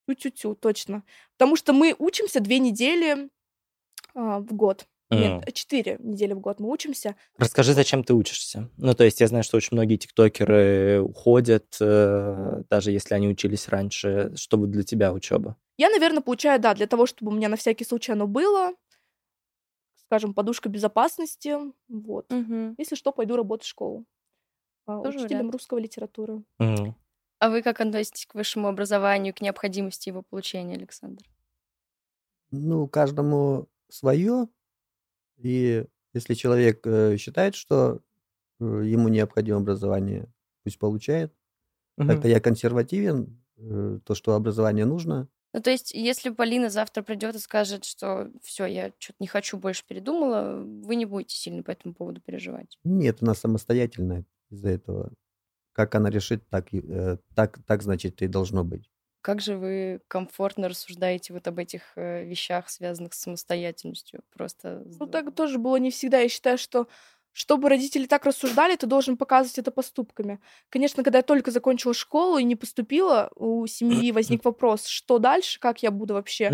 [0.07, 1.03] тю-тю-тю, точно.
[1.37, 3.29] Потому что мы учимся две недели
[4.15, 4.87] а, в год.
[5.19, 7.15] Нет, четыре недели в год мы учимся.
[7.37, 8.69] Расскажи, зачем ты учишься?
[8.77, 13.67] Ну, то есть я знаю, что очень многие тиктокеры уходят, э, даже если они учились
[13.67, 14.33] раньше.
[14.35, 15.55] Что будет для тебя учеба?
[15.77, 18.73] Я, наверное, получаю, да, для того, чтобы у меня на всякий случай оно было,
[19.95, 21.55] скажем, подушка безопасности,
[21.87, 22.29] вот.
[22.31, 22.75] Мгм.
[22.77, 24.05] Если что, пойду работать в школу.
[24.85, 25.53] а, Тоже Учителем вариант.
[25.53, 26.43] русского литературы.
[26.59, 26.95] М.
[27.39, 31.23] А вы как относитесь к высшему образованию, к необходимости его получения, Александр?
[32.51, 34.47] Ну, каждому свое.
[35.37, 38.01] И если человек э, считает, что
[38.59, 40.31] э, ему необходимо образование,
[40.63, 41.33] пусть получает.
[41.97, 42.07] Мгм.
[42.09, 43.43] Так-то я консервативен.
[43.57, 48.31] э, То, что образование нужно, Ну, то есть, если Полина завтра придет и скажет, что
[48.41, 52.79] все, я что-то не хочу, больше передумала, вы не будете сильно по этому поводу переживать.
[52.83, 55.13] Нет, она самостоятельная из-за этого.
[55.73, 56.69] Как она решит, так,
[57.35, 58.91] так, так значит, и должно быть.
[59.23, 64.21] Как же вы комфортно рассуждаете вот об этих э, вещах, связанных с самостоятельностью?
[64.35, 66.19] Просто Ну, так тоже было не всегда.
[66.19, 66.87] Я считаю, что
[67.31, 70.41] чтобы родители так рассуждали, ты должен показывать это поступками.
[70.67, 75.57] Конечно, когда я только закончила школу и не поступила, у семьи возник вопрос, что дальше,
[75.57, 76.51] как я буду вообще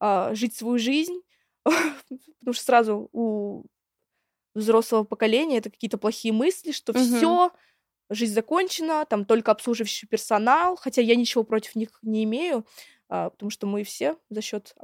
[0.00, 1.20] а, жить свою жизнь,
[1.64, 3.66] потому что сразу у
[4.54, 7.52] взрослого поколения это какие-то плохие мысли, что все,
[8.10, 12.66] жизнь закончена, там только обслуживающий персонал, хотя я ничего против них не имею,
[13.08, 14.74] а, потому что мы все за счет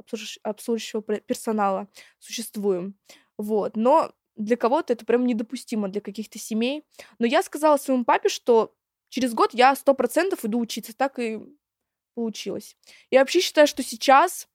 [0.43, 1.87] обслуживающего персонала
[2.19, 2.95] существуем.
[3.37, 3.75] Вот.
[3.75, 6.83] Но для кого-то это прям недопустимо, для каких-то семей.
[7.19, 8.73] Но я сказала своему папе, что
[9.09, 10.95] через год я сто процентов иду учиться.
[10.95, 11.39] Так и
[12.15, 12.75] получилось.
[13.11, 14.47] Я вообще считаю, что сейчас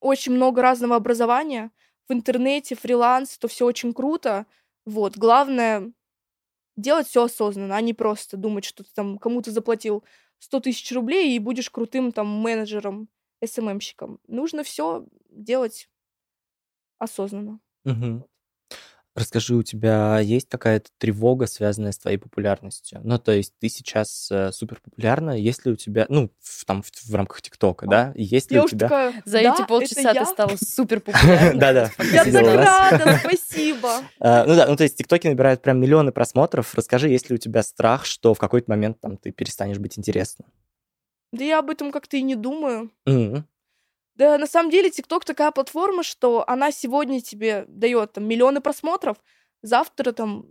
[0.00, 1.70] очень много разного образования
[2.08, 4.46] в интернете, фриланс, это все очень круто.
[4.86, 5.92] Вот, главное
[6.78, 10.04] делать все осознанно, а не просто думать, что ты там кому-то заплатил
[10.38, 13.08] 100 тысяч рублей и будешь крутым там менеджером,
[13.44, 14.20] СММщиком.
[14.28, 15.88] Нужно все делать
[16.98, 17.60] осознанно.
[17.84, 18.22] Мгм.
[19.18, 23.00] Расскажи, у тебя есть какая-то тревога, связанная с твоей популярностью?
[23.02, 26.82] Ну, то есть ты сейчас э, супер популярна, есть ли у тебя, ну, в, там
[26.82, 28.12] в, в рамках ТикТока, да?
[28.14, 28.88] Есть ли Я у уж тебя...
[28.88, 31.58] такая, За «Да, эти полчаса ты я?» стала супер популярной.
[31.58, 33.90] Да-да, Я так у рада, спасибо.
[34.20, 36.74] А, Ну да, ну то есть ТикТоки набирают прям миллионы просмотров.
[36.76, 40.48] Расскажи, есть ли у тебя страх, что в какой-то момент там ты перестанешь быть интересным?
[41.32, 42.90] Да я об этом как-то и не думаю.
[44.18, 49.16] Да, на самом деле, ТикТок такая платформа, что она сегодня тебе дает там миллионы просмотров,
[49.62, 50.46] завтра там,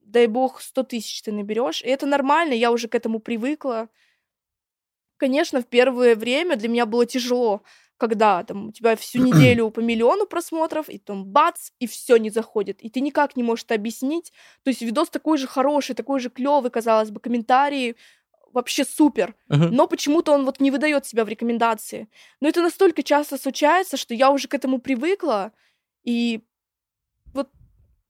[0.00, 1.82] дай бог, 100 тысяч ты наберешь.
[1.82, 3.88] И это нормально, я уже к этому привыкла.
[5.18, 7.62] Конечно, в первое время для меня было тяжело,
[7.96, 12.30] когда там у тебя всю неделю по миллиону просмотров, и там бац, и все не
[12.30, 12.82] заходит.
[12.82, 14.32] И ты никак не можешь это объяснить.
[14.64, 17.94] То есть видос такой же хороший, такой же клевый, казалось бы, комментарии
[18.52, 19.70] вообще супер мгм.
[19.74, 22.08] но почему-то он вот не выдает себя в рекомендации.
[22.40, 25.52] Но это настолько часто случается, что я уже к этому привыкла,
[26.04, 26.42] и
[27.34, 27.48] вот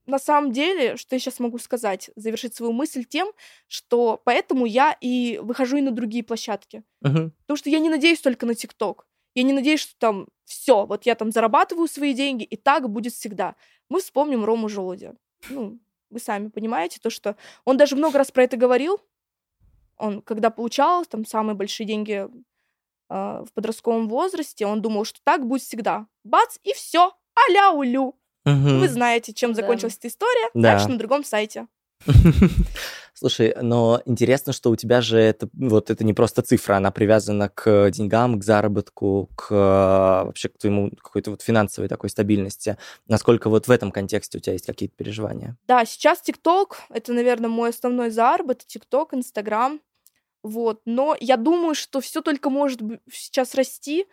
[0.06, 3.32] на самом деле, что я сейчас могу сказать, завершить свою мысль тем,
[3.68, 6.82] что поэтому я и выхожу и на другие площадки.
[7.00, 7.32] Мгм.
[7.42, 9.06] Потому что я не надеюсь только на ТикТок.
[9.34, 13.14] Я не надеюсь, что там все, вот я там зарабатываю свои деньги, и так будет
[13.14, 13.54] всегда.
[13.88, 15.14] Мы вспомним Рому Желудя.
[15.48, 15.78] Ну,
[16.10, 19.00] вы сами понимаете, то, что он даже много раз про это говорил.
[20.02, 22.26] Он, когда получал там самые большие деньги
[23.08, 26.06] а, в подростковом возрасте, он думал, что так будет всегда.
[26.24, 27.12] Бац, и все,
[27.48, 28.16] аля улю.
[28.44, 28.80] Мгм.
[28.80, 29.60] Вы знаете, чем Да.
[29.62, 30.50] закончилась эта история.
[30.54, 30.72] Да.
[30.72, 31.68] Дальше на другом сайте.
[33.14, 37.48] Слушай, но интересно, что у тебя же это вот это не просто цифра, она привязана
[37.48, 42.76] к деньгам, к заработку, к э, вообще к твоему какой-то вот финансовой такой стабильности.
[43.06, 45.56] Насколько вот в этом контексте у тебя есть какие-то переживания?
[45.68, 49.80] Да, сейчас ТикТок, это, наверное, мой основной заработок, ТикТок, Инстаграм,
[50.42, 52.80] вот, но я думаю, что все только может
[53.10, 54.06] сейчас расти,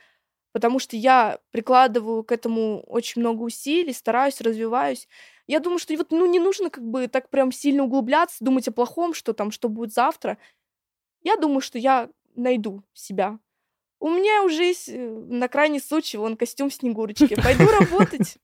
[0.52, 5.08] потому что я прикладываю к этому очень много усилий, стараюсь, развиваюсь.
[5.48, 8.72] Я думаю, что вот, ну, не нужно как бы так прям сильно углубляться, думать о
[8.72, 10.38] плохом, что там, что будет завтра.
[11.24, 13.40] Я думаю, что я найду себя.
[14.00, 17.36] У меня уже есть э, на крайний случай вон костюм Снегурочки.
[17.36, 18.38] Пойду работать.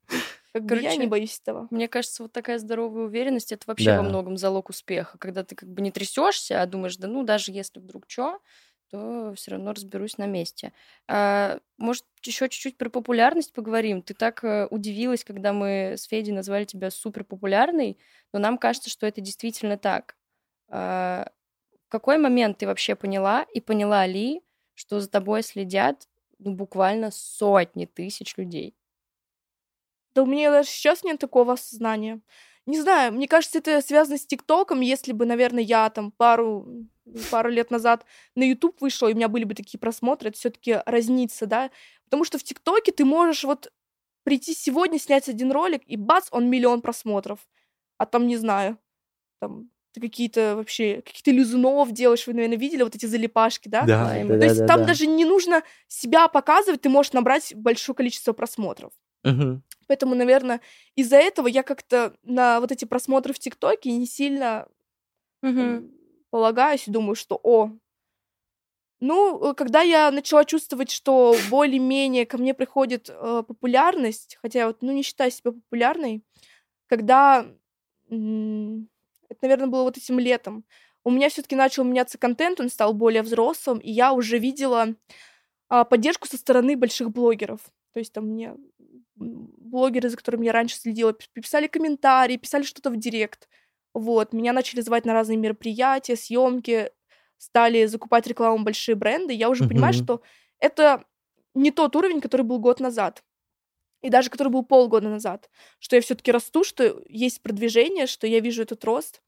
[0.56, 1.70] Как бы я Короче, не боюсь этого.
[1.72, 4.04] Мне кажется, вот такая здоровая уверенность это вообще во Да.
[4.04, 7.80] многом залог успеха, когда ты как бы не трясешься, а думаешь, да ну даже если
[7.80, 8.40] вдруг что,
[8.92, 10.74] то все равно разберусь на месте.
[11.08, 14.02] А, может, еще чуть-чуть про популярность поговорим?
[14.04, 17.98] Ты так э, удивилась, когда мы с Федей назвали тебя супер популярной,
[18.34, 20.18] но нам кажется, что это действительно так.
[20.70, 21.32] А,
[21.88, 24.44] в какой момент ты вообще поняла и поняла ли,
[24.76, 26.08] что за тобой следят
[26.40, 28.76] ну, буквально сотни тысяч людей?
[30.16, 32.22] Да у меня даже сейчас нет такого осознания.
[32.66, 34.80] Не знаю, мне кажется, это связано с ТикТоком.
[34.80, 36.66] Если бы, наверное, я там пару,
[37.30, 40.82] пару лет назад на YouTube вышла, и у меня были бы такие просмотры, это все-таки
[40.86, 41.70] разнится, да.
[42.06, 43.72] Потому что в ТикТоке ты можешь вот
[44.24, 47.40] прийти сегодня, снять один ролик, и бац, он миллион просмотров.
[47.98, 48.80] А там, не знаю,
[49.40, 53.84] там ты какие-то вообще, каких-то лизунов делаешь, вы, наверное, видели вот эти залипашки, да?
[53.84, 54.28] Да, Лайм.
[54.28, 54.88] да, То есть да, там да.
[54.88, 58.92] даже не нужно себя показывать, ты можешь набрать большое количество просмотров.
[59.26, 59.64] Мгм.
[59.88, 60.62] Поэтому, наверное,
[60.96, 64.68] из-за этого я как-то на вот эти просмотры в ТикТоке не сильно
[65.60, 65.92] м,
[66.32, 67.72] полагаюсь и думаю, что о.
[69.02, 74.68] Ну, э, когда я начала чувствовать, что более-менее ко мне приходит э, популярность, хотя я
[74.68, 76.24] вот, ну, не считаю себя популярной,
[76.88, 77.46] когда,
[78.10, 80.66] это, наверное, было вот этим летом,
[81.04, 84.96] у меня все-таки начал меняться контент, он стал более взрослым, и я уже видела
[85.70, 87.62] а, поддержку со стороны больших блогеров.
[87.94, 88.56] То есть там мне
[89.16, 93.48] блогеры, за которыми я раньше следила, пи- писали комментарии, писали что-то в директ.
[93.94, 96.92] Вот, меня начали звать на разные мероприятия, съемки,
[97.38, 99.34] стали закупать рекламу большие бренды.
[99.34, 100.22] Я уже понимаю, что
[100.60, 101.04] это
[101.54, 103.24] не тот уровень, который был год назад.
[104.02, 105.50] И даже который был полгода назад.
[105.80, 109.22] Что я все-таки расту, что есть продвижение, что я вижу этот рост.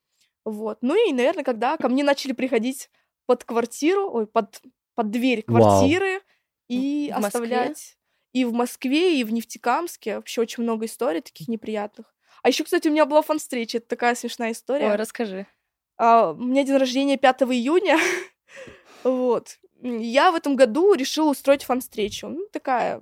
[0.46, 0.78] Вот.
[0.82, 2.90] Ну и, наверное, когда ко мне начали приходить
[3.26, 4.62] под квартиру, ой, под,
[4.94, 5.62] под дверь Вау.
[5.62, 6.22] квартиры
[6.70, 7.97] и В оставлять
[8.38, 10.16] и в Москве, и в Нефтекамске.
[10.16, 12.14] Вообще очень много историй таких неприятных.
[12.44, 13.80] А еще, кстати, у меня была фан-встреча.
[13.80, 14.92] Это такая смешная история.
[14.92, 15.48] Ой, расскажи.
[15.98, 17.98] А, у меня день рождения 5 июня.
[19.04, 19.58] вот.
[19.82, 22.28] Я в этом году решила устроить фан-встречу.
[22.28, 23.02] Ну, такая,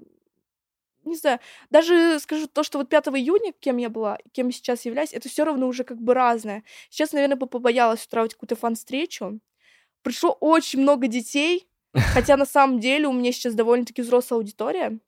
[1.03, 4.85] не знаю, даже скажу то, что вот 5 июня, кем я была, кем я сейчас
[4.85, 6.63] являюсь, это все равно уже как бы разное.
[6.89, 9.39] Сейчас, наверное, бы побоялась устраивать какую-то фан-встречу.
[10.01, 11.67] Пришло очень много детей,
[12.13, 14.99] хотя на самом деле у меня сейчас довольно-таки взрослая аудитория.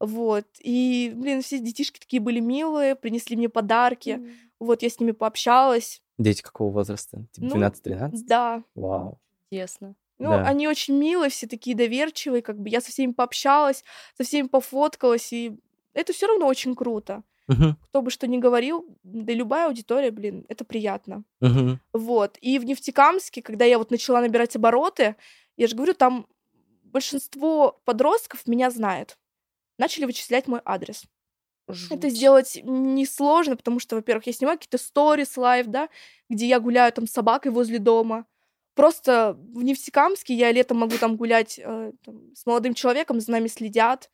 [0.00, 0.46] Вот.
[0.60, 4.20] И, блин, все детишки такие были милые, принесли мне подарки.
[4.58, 6.02] Вот, я с ними пообщалась.
[6.18, 7.24] Дети какого возраста?
[7.32, 8.10] Типа Ну, 12-13?
[8.26, 8.62] Да.
[8.74, 9.20] Вау.
[9.52, 9.94] Честно.
[10.18, 10.42] Ну, Да.
[10.46, 13.84] они очень милые, все такие доверчивые, как бы я со всеми пообщалась,
[14.16, 15.58] со всеми пофоткалась, и
[15.94, 17.22] это все равно очень круто.
[17.48, 21.24] Мгм, Кто бы что ни говорил, да и любая аудитория, блин, это приятно.
[21.40, 21.80] мгм.
[21.92, 22.36] Вот.
[22.40, 25.16] И в Нефтекамске, когда я вот начала набирать обороты,
[25.56, 26.26] я же говорю, там
[26.84, 29.18] большинство подростков меня знает.
[29.80, 31.04] Начали вычислять мой адрес.
[31.88, 32.12] Это Жуть.
[32.16, 35.88] сделать несложно, потому что, во-первых, я снимаю какие-то сторис, live, да,
[36.28, 38.26] где я гуляю там с собакой возле дома.
[38.74, 43.46] Просто в Нефтекамске я летом могу там гулять э, там, с молодым человеком, за нами
[43.46, 44.10] следят.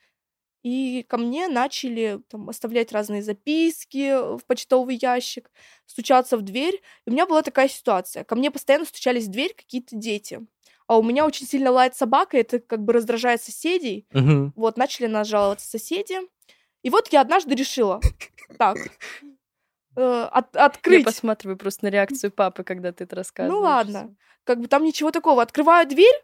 [0.63, 5.51] И ко мне начали там, оставлять разные записки в почтовый ящик,
[5.85, 6.77] стучаться в дверь.
[7.07, 8.23] И у меня была такая ситуация.
[8.23, 10.47] Ко мне постоянно стучались в дверь какие-то дети.
[10.87, 14.07] А у меня очень сильно лает собака, это как бы раздражает соседей.
[14.13, 14.53] Мгм.
[14.57, 16.17] Вот, начали нас жаловаться соседи.
[16.83, 18.01] И вот я однажды решила,
[18.59, 18.77] так,
[19.97, 21.05] э, от- Я открыть.
[21.05, 23.59] посматриваю просто на реакцию папы, когда ты это рассказываешь.
[23.61, 25.43] Ну ладно, как бы там ничего такого.
[25.43, 26.15] Открываю дверь,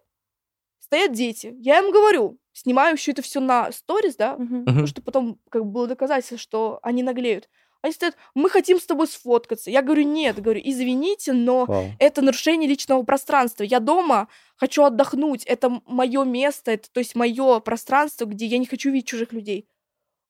[0.79, 1.55] стоят дети.
[1.59, 4.65] Я им говорю, снимаю еще это все на сторис, да, Мгм.
[4.67, 7.49] ну, чтобы потом как бы было доказательство, что они наглеют.
[7.83, 9.71] Они стоят, мы хотим с тобой сфоткаться.
[9.71, 11.87] Я говорю, нет, говорю, извините, но Вау.
[11.99, 13.65] это нарушение личного пространства.
[13.65, 15.45] Я дома хочу отдохнуть.
[15.45, 19.69] Это мое место, это то есть мое пространство, где я не хочу видеть чужих людей.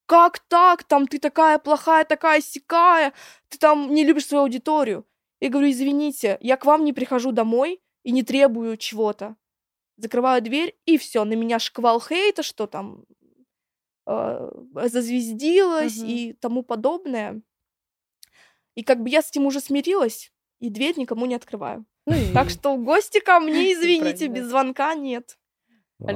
[0.07, 0.85] Как так?
[0.85, 3.13] Там ты такая плохая, такая сякая,
[3.49, 5.07] ты там не любишь свою аудиторию.
[5.41, 9.37] Я говорю, извините, я к вам не прихожу домой и не требую чего-то.
[9.99, 13.05] Закрываю дверь, и все, на меня шквал хейта, что там
[14.07, 14.51] э,
[14.89, 16.07] зазвездилась Мгм.
[16.09, 17.43] и тому подобное.
[18.75, 21.85] И как бы я с этим уже смирилась, и дверь никому не открываю.
[22.07, 25.39] Ну и Так что гости ко мне, извините, без звонка нет.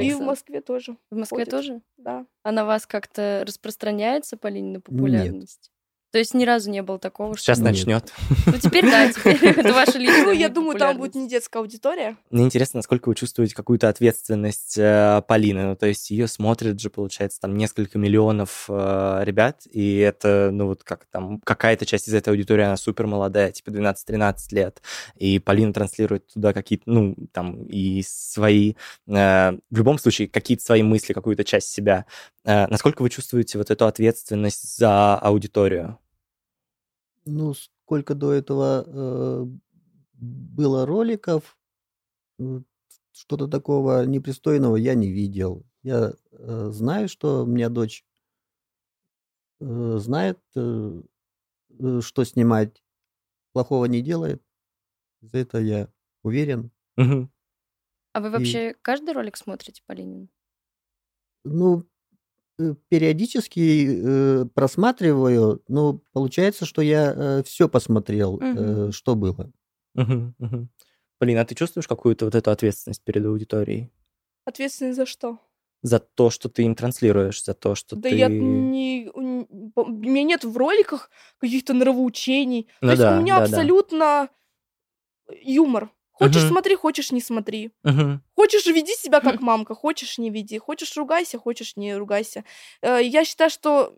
[0.01, 0.21] И в.
[0.21, 0.97] Москве тоже.
[1.11, 1.51] в Москве ходит.
[1.51, 1.81] тоже?
[1.97, 2.27] Да.
[2.43, 5.71] А на вас как-то распространяется, Полина, популярность?
[6.13, 7.45] То есть ни разу не было такого, что...
[7.45, 7.67] Сейчас Нет.
[7.67, 8.13] начнет.
[8.47, 12.17] Ну теперь да, теперь это ваша личная Ну, я думаю, там будет не детская аудитория.
[12.31, 15.65] Мне интересно, насколько вы чувствуете какую-то ответственность э, Полины.
[15.65, 20.67] Ну, то есть ее смотрят же, получается, там несколько миллионов э, ребят, и это, ну,
[20.69, 24.83] вот как там, какая-то часть из этой аудитории, она супер молодая, типа 12-13 лет,
[25.17, 28.75] и Полина транслирует туда какие-то, ну, там, и свои,
[29.09, 32.07] э, в любом случае, какие-то свои мысли, какую-то часть себя.
[32.47, 35.99] Э, насколько вы чувствуете вот эту ответственность за аудиторию?
[37.25, 39.47] Ну, сколько до этого э,
[40.13, 41.59] было роликов,
[43.13, 45.67] что-то такого непристойного я не видел.
[45.83, 48.05] Я э, знаю, что у меня дочь
[49.61, 51.03] э, знает, э,
[51.81, 52.85] э, что снимать,
[53.53, 54.41] плохого не делает.
[55.21, 55.89] За это я
[56.23, 56.71] уверен.
[56.97, 57.31] Мгм.
[58.13, 60.29] А вы вообще каждый ролик смотрите, Полинин?
[61.45, 61.96] Ну, э,
[62.89, 68.93] периодически э, просматриваю, но получается, что я все посмотрел, э, Мгм.
[68.93, 69.53] что было.
[69.95, 70.71] Мгм, мгм.
[71.19, 73.91] Полина, а ты чувствуешь какую-то вот эту ответственность перед аудиторией?
[74.45, 75.39] Ответственность за что?
[75.83, 78.17] За то, что ты им транслируешь, за то, что Да ты...
[78.17, 79.11] я не...
[79.15, 82.69] У меня нет в роликах каких-то нравоучений.
[82.81, 83.45] Ну То есть да, у меня да, да.
[83.47, 84.29] абсолютно
[85.43, 85.91] юмор.
[86.19, 86.49] Хочешь Мгм.
[86.49, 87.71] смотри, хочешь не смотри.
[87.85, 90.59] Мгм, Хочешь веди себя как мамка, хочешь не веди.
[90.59, 92.45] Хочешь ругайся, хочешь не ругайся.
[92.83, 93.97] Э, Я считаю, что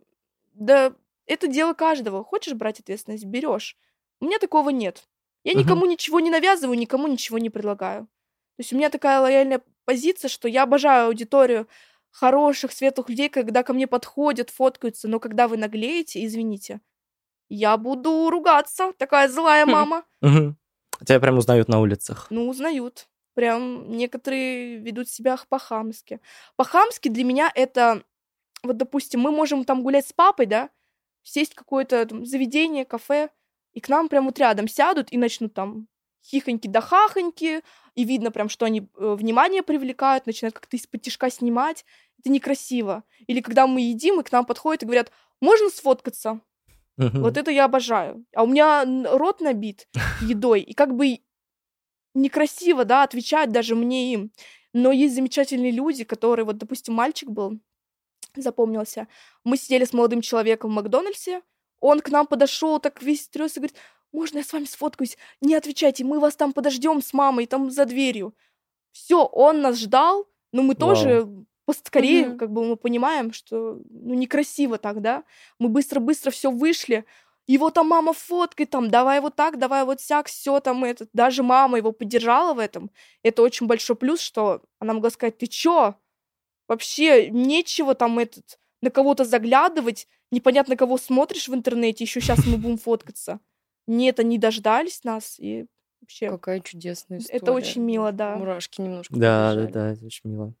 [0.53, 0.93] да,
[1.25, 2.23] это дело каждого.
[2.23, 3.77] Хочешь брать ответственность, берешь.
[4.21, 5.03] У меня такого нет.
[5.43, 5.61] Я Мгм.
[5.61, 8.03] никому ничего не навязываю, никому ничего не предлагаю.
[8.57, 11.67] То есть у меня такая лояльная позиция, что я обожаю аудиторию
[12.11, 16.81] хороших, светлых людей, когда ко мне подходят, фоткаются, но когда вы наглеете, извините,
[17.49, 20.03] я буду ругаться, такая злая мама.
[20.21, 20.57] мгм.
[21.05, 22.27] Тебя прям узнают на улицах.
[22.29, 23.07] Ну, узнают.
[23.33, 26.19] Прям некоторые ведут себя по-хамски.
[26.55, 28.03] По-хамски для меня это,
[28.63, 30.69] вот, допустим, мы можем там гулять с папой, да,
[31.23, 33.29] сесть в какое-то там заведение, кафе,
[33.73, 35.87] и к нам прям вот рядом сядут и начнут там
[36.25, 37.61] хихоньки да хахоньки,
[37.95, 41.85] и видно прям, что они э, внимание привлекают, начинают как-то из-под тишка снимать.
[42.19, 43.03] Это некрасиво.
[43.27, 46.41] Или когда мы едим, и к нам подходят и говорят, можно сфоткаться?
[46.99, 47.21] Мгм.
[47.21, 48.25] Вот это я обожаю.
[48.35, 48.85] А у меня
[49.17, 49.87] рот набит
[50.21, 51.19] едой, и как бы
[52.13, 54.31] некрасиво, да, отвечать даже мне им.
[54.73, 57.59] Но есть замечательные люди, которые, вот, допустим, мальчик был,
[58.35, 59.07] запомнился.
[59.45, 61.41] Мы сидели с молодым человеком в Макдональдсе,
[61.79, 63.77] он к нам подошел, так весь тряс и говорит,
[64.11, 65.17] можно я с вами сфоткаюсь?
[65.39, 68.35] Не отвечайте, мы вас там подождем с мамой, там за дверью.
[68.91, 71.27] Все, он нас ждал, но мы тоже
[71.73, 72.37] поскорее, Мгм.
[72.37, 75.23] как бы мы понимаем, что ну некрасиво так, да?
[75.59, 77.05] Мы быстро-быстро все вышли,
[77.47, 81.07] его там мама фоткает, там, давай вот так, давай вот сяк, все там это.
[81.13, 82.89] Даже мама его поддержала в этом.
[83.23, 85.95] Это очень большой плюс, что она могла сказать, ты чё?
[86.67, 92.57] Вообще нечего там этот, на кого-то заглядывать, непонятно кого смотришь в интернете, еще сейчас мы
[92.57, 93.39] будем фоткаться.
[93.87, 95.65] Нет, они дождались нас, и
[96.01, 97.37] вообще Какая чудесная история.
[97.39, 98.35] это очень мило, да.
[98.35, 99.71] Мурашки немножко Да, да, побежали.
[99.73, 100.53] да, это очень мило.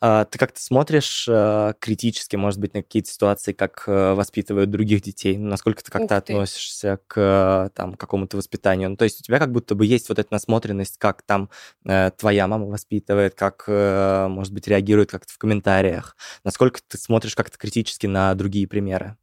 [0.00, 5.02] А, ты как-то смотришь а, критически, может быть, на какие-то ситуации, как а, воспитывают других
[5.02, 5.36] детей?
[5.38, 8.90] Насколько ты как-то относишься к там, какому-то воспитанию?
[8.90, 11.50] Ну, то есть у тебя как будто бы есть вот эта насмотренность, как там
[11.84, 16.16] э, твоя мама воспитывает, как, э, может быть, реагирует как-то в комментариях.
[16.44, 19.16] Насколько ты смотришь как-то критически на другие примеры?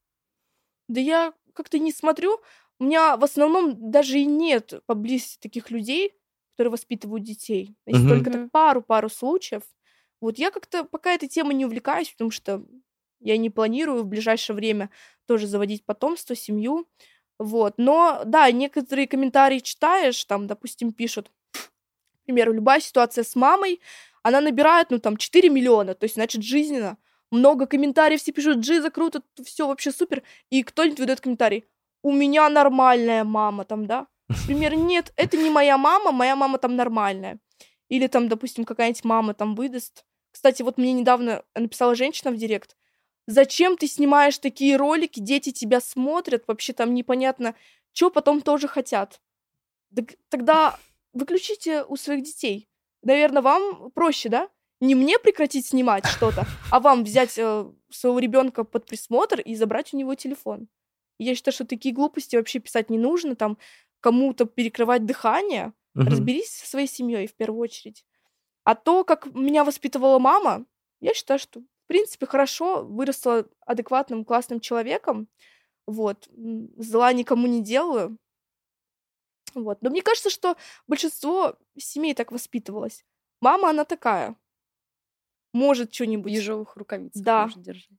[0.87, 2.39] Да я как-то не смотрю.
[2.79, 6.13] У меня в основном даже и нет поблизости таких людей,
[6.53, 7.75] которые воспитывают детей.
[7.85, 8.23] Есть Мгм.
[8.23, 9.63] только пару-пару случаев.
[10.22, 12.63] Вот я как-то пока этой темой не увлекаюсь, потому что
[13.20, 14.89] я не планирую в ближайшее время
[15.26, 16.88] тоже заводить потомство, семью.
[17.38, 17.76] Вот.
[17.78, 23.82] Но да, некоторые комментарии читаешь, там, допустим, пишут, к примеру, любая ситуация с мамой,
[24.24, 26.97] она набирает, ну, там, 4 миллиона, то есть, значит, жизненно.
[27.32, 30.24] Много комментариев, все пишут, Джиза, круто, все вообще супер.
[30.49, 31.65] И кто-нибудь выдает комментарий,
[32.01, 34.07] у меня нормальная мама там, да?
[34.28, 37.39] Например, нет, это не моя мама, моя мама там нормальная.
[37.88, 40.05] Или там, допустим, какая-нибудь мама там выдаст.
[40.39, 42.77] Кстати, вот мне недавно написала женщина в директ,
[43.27, 47.55] зачем ты снимаешь такие ролики, дети тебя смотрят, вообще там непонятно,
[47.91, 49.19] что потом тоже хотят.
[49.93, 50.79] Так- тогда
[51.11, 52.69] выключите у своих детей.
[53.03, 54.49] Наверное, вам проще, да?
[54.79, 59.93] Не мне прекратить снимать что-то, а вам взять э, своего ребенка под присмотр и забрать
[59.93, 60.69] у него телефон.
[61.17, 63.57] Я считаю, что такие глупости вообще писать не нужно, там
[63.99, 65.73] кому-то перекрывать дыхание.
[65.95, 66.07] Мгм.
[66.07, 68.05] Разберись со своей семьей в первую очередь.
[68.64, 70.66] А то, как меня воспитывала мама,
[71.01, 75.28] я считаю, что в принципе хорошо, выросла адекватным, классным человеком.
[75.88, 76.28] Вот.
[76.78, 78.18] Зла никому не делаю.
[79.55, 79.82] Вот.
[79.82, 80.55] Но мне кажется, что
[80.88, 83.03] большинство семей так воспитывалось.
[83.41, 84.36] Мама, она такая.
[85.53, 86.32] Может что-нибудь.
[86.32, 87.43] ежовых рукавицах Да.
[87.43, 87.97] может держать.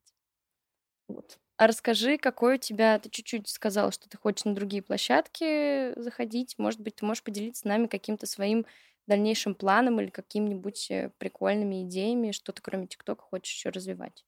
[1.09, 1.39] Вот.
[1.57, 2.99] А расскажи, какой у тебя...
[2.99, 6.55] Ты чуть-чуть сказала, что ты хочешь на другие площадки заходить.
[6.59, 8.65] Может быть, ты можешь поделиться с нами каким-то своим
[9.11, 14.25] дальнейшим планом или какими-нибудь э, прикольными идеями, что ты кроме ТикТока хочешь еще развивать?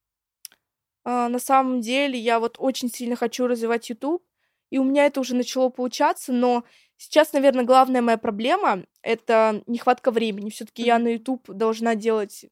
[1.05, 4.25] А, на самом деле я вот очень сильно хочу развивать YouTube,
[4.71, 6.65] и у меня это уже начало получаться, но
[6.97, 10.51] сейчас, наверное, главная моя проблема— это нехватка времени.
[10.51, 11.05] Все-таки я Мгм.
[11.05, 12.47] на YouTube должна делать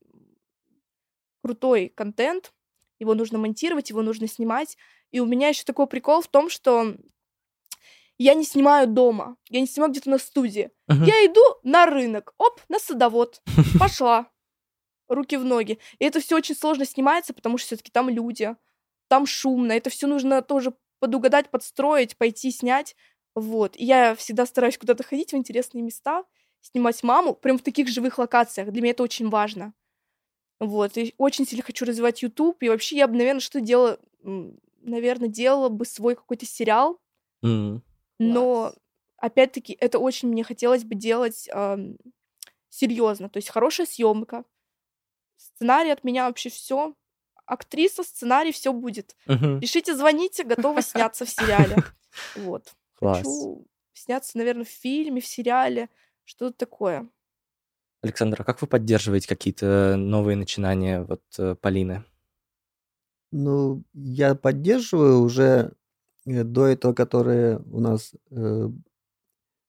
[1.42, 2.52] крутой контент,
[2.98, 4.76] его нужно монтировать, его нужно снимать.
[5.10, 6.94] И у меня еще такой прикол в том, что
[8.22, 10.70] я не снимаю дома, я не снимаю где-то на студии.
[10.88, 11.04] Мгм.
[11.04, 13.40] Я иду на рынок, оп, на садовод,
[13.78, 14.30] пошла,
[15.08, 15.78] руки в ноги.
[15.98, 18.54] И это все очень сложно снимается, потому что все-таки там люди,
[19.08, 22.94] там шумно, это все нужно тоже подугадать, подстроить, пойти снять.
[23.34, 23.74] Вот.
[23.76, 26.24] И я всегда стараюсь куда-то ходить в интересные места,
[26.60, 28.70] снимать маму, прям в таких живых локациях.
[28.70, 29.72] Для меня это очень важно.
[30.58, 30.98] Вот.
[30.98, 32.62] И очень сильно хочу развивать YouTube.
[32.62, 33.98] И вообще я бы, наверное, что делала?
[34.82, 37.00] Наверное, делала бы свой какой-то сериал,
[37.42, 37.82] М.
[38.20, 38.74] но
[39.16, 41.48] опять-таки это очень мне хотелось бы делать
[42.68, 43.28] серьезно.
[43.28, 44.44] То есть хорошая съемка,
[45.36, 46.94] сценарий от меня вообще все.
[47.46, 49.16] Актриса, сценарий, все будет.
[49.26, 49.60] Мгм.
[49.60, 51.76] Пишите, звоните, готова сняться в сериале.
[52.34, 52.74] Вот.
[52.94, 53.18] Класс.
[53.18, 55.88] Хочу сняться, наверное, в фильме, в сериале,
[56.24, 57.08] что-то такое.
[58.02, 62.04] Александр, а как вы поддерживаете какие-то новые начинания вот э, Полины?
[63.30, 65.70] Ну, я поддерживаю уже э,
[66.44, 68.68] до этого, которые у нас э,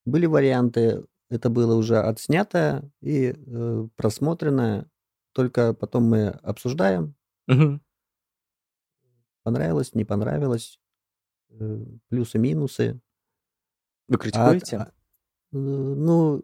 [0.05, 4.89] были варианты, это было уже отснято и э, просмотрено,
[5.33, 7.15] только потом мы обсуждаем,
[7.47, 7.79] Мгм.
[9.43, 10.79] понравилось, не понравилось,
[11.51, 13.01] э, плюсы-минусы.
[14.07, 14.77] Вы А, критикуете?
[14.77, 14.85] а,
[15.53, 16.43] э, ну,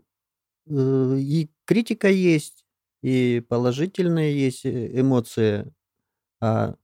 [0.67, 2.65] э, и критика есть,
[3.03, 5.73] и положительные есть э, эмоции.
[6.41, 6.75] А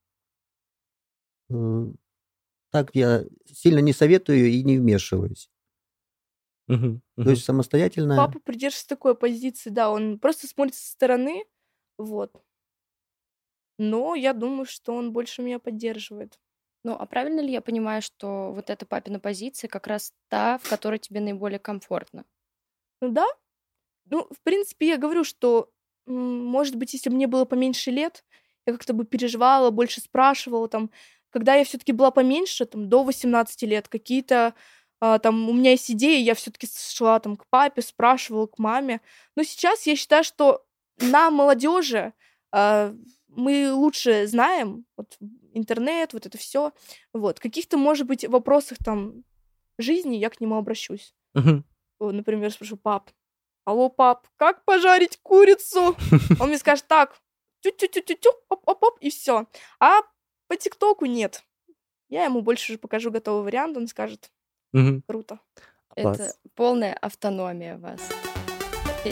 [1.49, 1.85] э,
[2.73, 5.49] так я сильно не советую и не вмешиваюсь.
[6.67, 7.31] Мгм, То мгм.
[7.31, 8.15] есть самостоятельно...
[8.15, 11.45] Папа придерживается такой позиции, да, он просто смотрит со стороны,
[11.97, 12.33] вот.
[13.77, 16.39] Но я думаю, что он больше меня поддерживает.
[16.83, 20.69] Ну, а правильно ли я понимаю, что вот эта папина позиция как раз та, в
[20.69, 22.25] которой тебе наиболее комфортно?
[23.01, 23.25] Ну да.
[24.09, 25.71] Ну, в принципе, я говорю, что,
[26.07, 28.25] может быть, если бы мне было поменьше лет,
[28.67, 30.91] я как-то бы переживала, больше спрашивала там.
[31.33, 34.53] Когда я все-таки была поменьше, там, до 18 лет, какие-то
[35.01, 39.01] а, там у меня есть идеи, я все-таки шла там к папе, спрашивала, к маме.
[39.35, 40.63] Но сейчас я считаю, что
[40.99, 42.13] на молодежи
[42.51, 42.95] а,
[43.27, 45.17] мы лучше знаем вот,
[45.53, 46.71] интернет, вот это все.
[47.13, 47.39] Вот.
[47.39, 49.23] Каких-то, может быть, вопросах там
[49.77, 51.15] жизни я к нему обращусь.
[51.99, 53.09] Вот, например, спрошу, пап,
[53.65, 55.97] алло, пап, как пожарить курицу?
[56.39, 57.17] Он мне скажет, так,
[57.61, 59.47] тю-тю-тю-тю-тю, оп-оп-оп, и все.
[59.79, 60.01] А
[60.53, 61.43] по ТикТоку нет.
[62.09, 64.29] Я ему больше уже покажу готовый вариант, он скажет,
[64.71, 65.01] Мгм.
[65.07, 65.39] круто.
[65.87, 66.19] Класс.
[66.19, 67.99] Это полная автономия вас.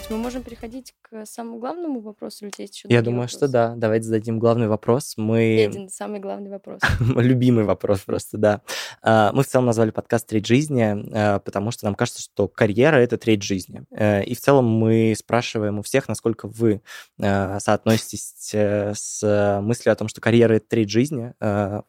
[0.09, 3.51] Мы можем переходить к самому главному вопросу, или есть еще Я думаю, что вопросы?
[3.51, 3.75] да.
[3.75, 5.15] Давайте зададим главный вопрос.
[5.17, 5.69] Мы...
[5.69, 6.79] Федин, самый главный вопрос.
[6.99, 8.61] Любимый вопрос просто, да.
[9.01, 10.81] А, Мы в целом назвали подкаст «Треть жизни»,
[11.13, 13.83] а, потому что нам кажется, что карьера— это треть жизни.
[13.91, 16.81] Э, И в целом мы спрашиваем у всех, насколько вы
[17.21, 21.33] а, соотноситесь э, с мыслью о том, что карьера— это треть жизни,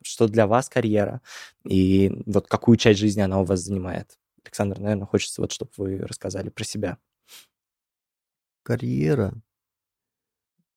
[0.02, 1.20] что для вас карьера,
[1.64, 4.18] и вот какую часть жизни она у вас занимает.
[4.44, 6.98] Александр, наверное, хочется вот, чтобы вы рассказали про себя.
[8.62, 9.34] Карьера.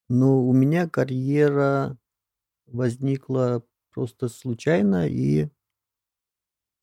[0.10, 1.98] Ну, у меня карьера
[2.68, 5.50] возникла просто случайно и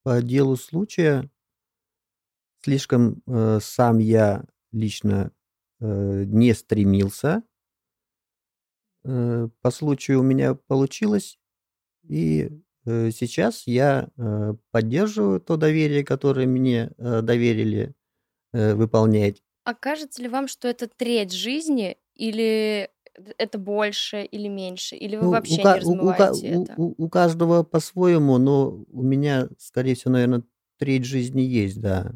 [0.02, 1.30] по делу случая.
[2.64, 5.32] Слишком э, сам я лично
[5.80, 7.42] э, не стремился.
[9.04, 11.38] Э, по случаю у меня получилось,
[12.04, 12.50] и
[12.84, 17.94] э, сейчас я э, поддерживаю то доверие, которое мне э, доверили
[18.52, 19.42] э, выполнять.
[19.64, 22.90] А кажется ли вам, что это треть жизни, или
[23.38, 26.74] это больше, или меньше, или вы Ну, вообще у, не размываете у- это?
[26.76, 30.42] у- у каждого по-своему, но у меня, скорее всего, наверное,
[30.78, 32.12] треть жизни есть, да.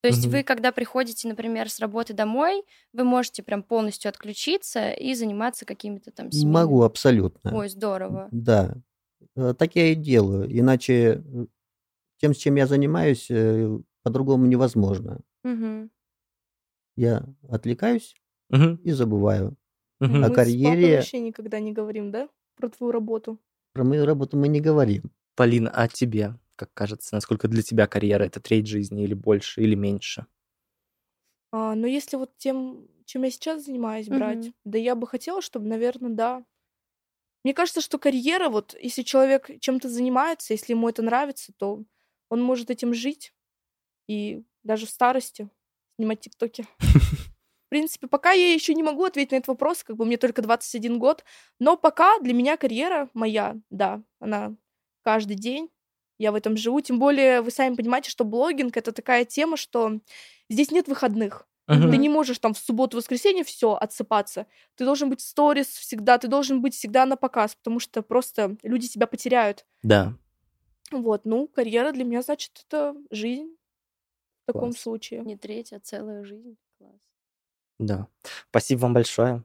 [0.00, 0.32] То есть Мгм.
[0.32, 2.62] вы, когда приходите, например, с работы домой,
[2.92, 6.52] вы можете прям полностью отключиться и заниматься какими-то там семейными...
[6.54, 7.54] Могу абсолютно.
[7.54, 8.28] Ой, здорово.
[8.30, 8.76] Да.
[9.36, 10.48] Э, Так я и делаю.
[10.56, 11.46] Иначе э,
[12.18, 15.20] тем, с чем я занимаюсь, э, по-другому невозможно.
[15.42, 15.90] Мгм.
[16.98, 18.14] Я отвлекаюсь
[18.50, 19.56] Мгм, и забываю.
[20.00, 20.24] мгм.
[20.26, 23.38] О Мы карьере- вообще никогда не говорим, да, про твою работу?
[23.72, 25.10] Про мою работу мы не говорим.
[25.34, 29.74] Полина, а тебе, как кажется, насколько для тебя карьера— это треть жизни или больше, или
[29.74, 30.26] меньше?
[31.52, 34.52] А, но если вот тем, чем я сейчас занимаюсь, брать, Мгм.
[34.64, 36.44] да я бы хотела, чтобы, наверное, да.
[37.44, 41.84] Мне кажется, что карьера, вот если человек чем-то занимается, если ему это нравится, то
[42.28, 43.32] он может этим жить
[44.08, 45.50] и даже в старости
[45.98, 46.66] снимать тиктоки.
[46.80, 50.40] В принципе, пока я еще не могу ответить на этот вопрос, как бы мне только
[50.40, 51.24] 21 год,
[51.58, 54.54] но пока для меня карьера моя, да, она
[55.02, 55.68] каждый день,
[56.18, 56.80] я в этом живу.
[56.80, 60.00] Тем более, вы сами понимаете, что блогинг— это такая тема, что
[60.48, 61.46] здесь нет выходных.
[61.66, 61.90] Мгм.
[61.90, 64.46] Ты не можешь там в субботу-воскресенье все отсыпаться.
[64.74, 68.56] Ты должен быть в сторис всегда, ты должен быть всегда на показ, потому что просто
[68.62, 69.66] люди тебя потеряют.
[69.82, 70.14] Да.
[70.90, 73.57] Вот, ну, карьера для меня, значит, это жизнь
[74.48, 74.78] в таком Класс.
[74.82, 75.20] случае.
[75.20, 76.56] Не треть, а целая жизнь.
[76.78, 76.92] Класс.
[77.78, 78.06] Да.
[78.50, 79.44] Спасибо вам большое.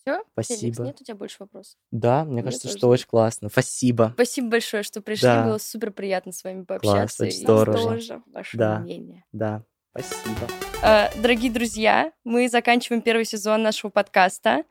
[0.00, 0.22] Все?
[0.32, 0.82] Спасибо.
[0.84, 1.78] нет у тебя больше вопросов?
[1.92, 3.48] Да, мне Мне кажется, тоже что очень классно.
[3.48, 4.10] Спасибо.
[4.14, 5.28] Спасибо большое, что пришли.
[5.28, 5.44] Да.
[5.46, 7.24] Было супер приятно с вами пообщаться.
[7.24, 7.78] очень и здорово.
[7.78, 8.22] Тоже.
[8.26, 8.80] Ваше Да.
[8.80, 9.24] мнение.
[9.30, 10.48] Да, спасибо.
[10.82, 14.64] Э, Дорогие друзья, мы заканчиваем первый сезон нашего подкаста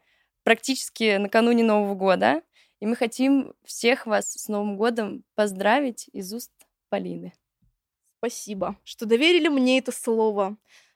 [0.44, 2.42] практически накануне Нового года.
[2.82, 6.52] И мы хотим всех вас с Новым годом поздравить из уст
[6.90, 7.32] Полины.
[8.22, 10.56] Спасибо, что доверили мне это слово.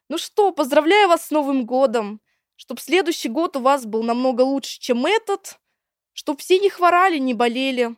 [0.09, 2.21] Ну что, поздравляю вас с Новым годом.
[2.55, 5.57] Чтоб следующий год у вас был намного лучше, чем этот.
[6.13, 7.95] Чтоб все не хворали, не болели.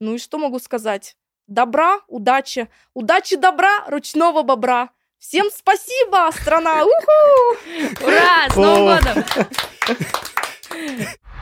[0.00, 1.18] Ну и что могу сказать?
[1.46, 2.70] Добра, удачи.
[2.94, 4.88] Удачи, добра, ручного бобра.
[5.18, 6.82] Всем спасибо, страна!
[6.86, 8.06] Уху!
[8.06, 8.48] Ура!
[8.48, 9.24] С Новым годом!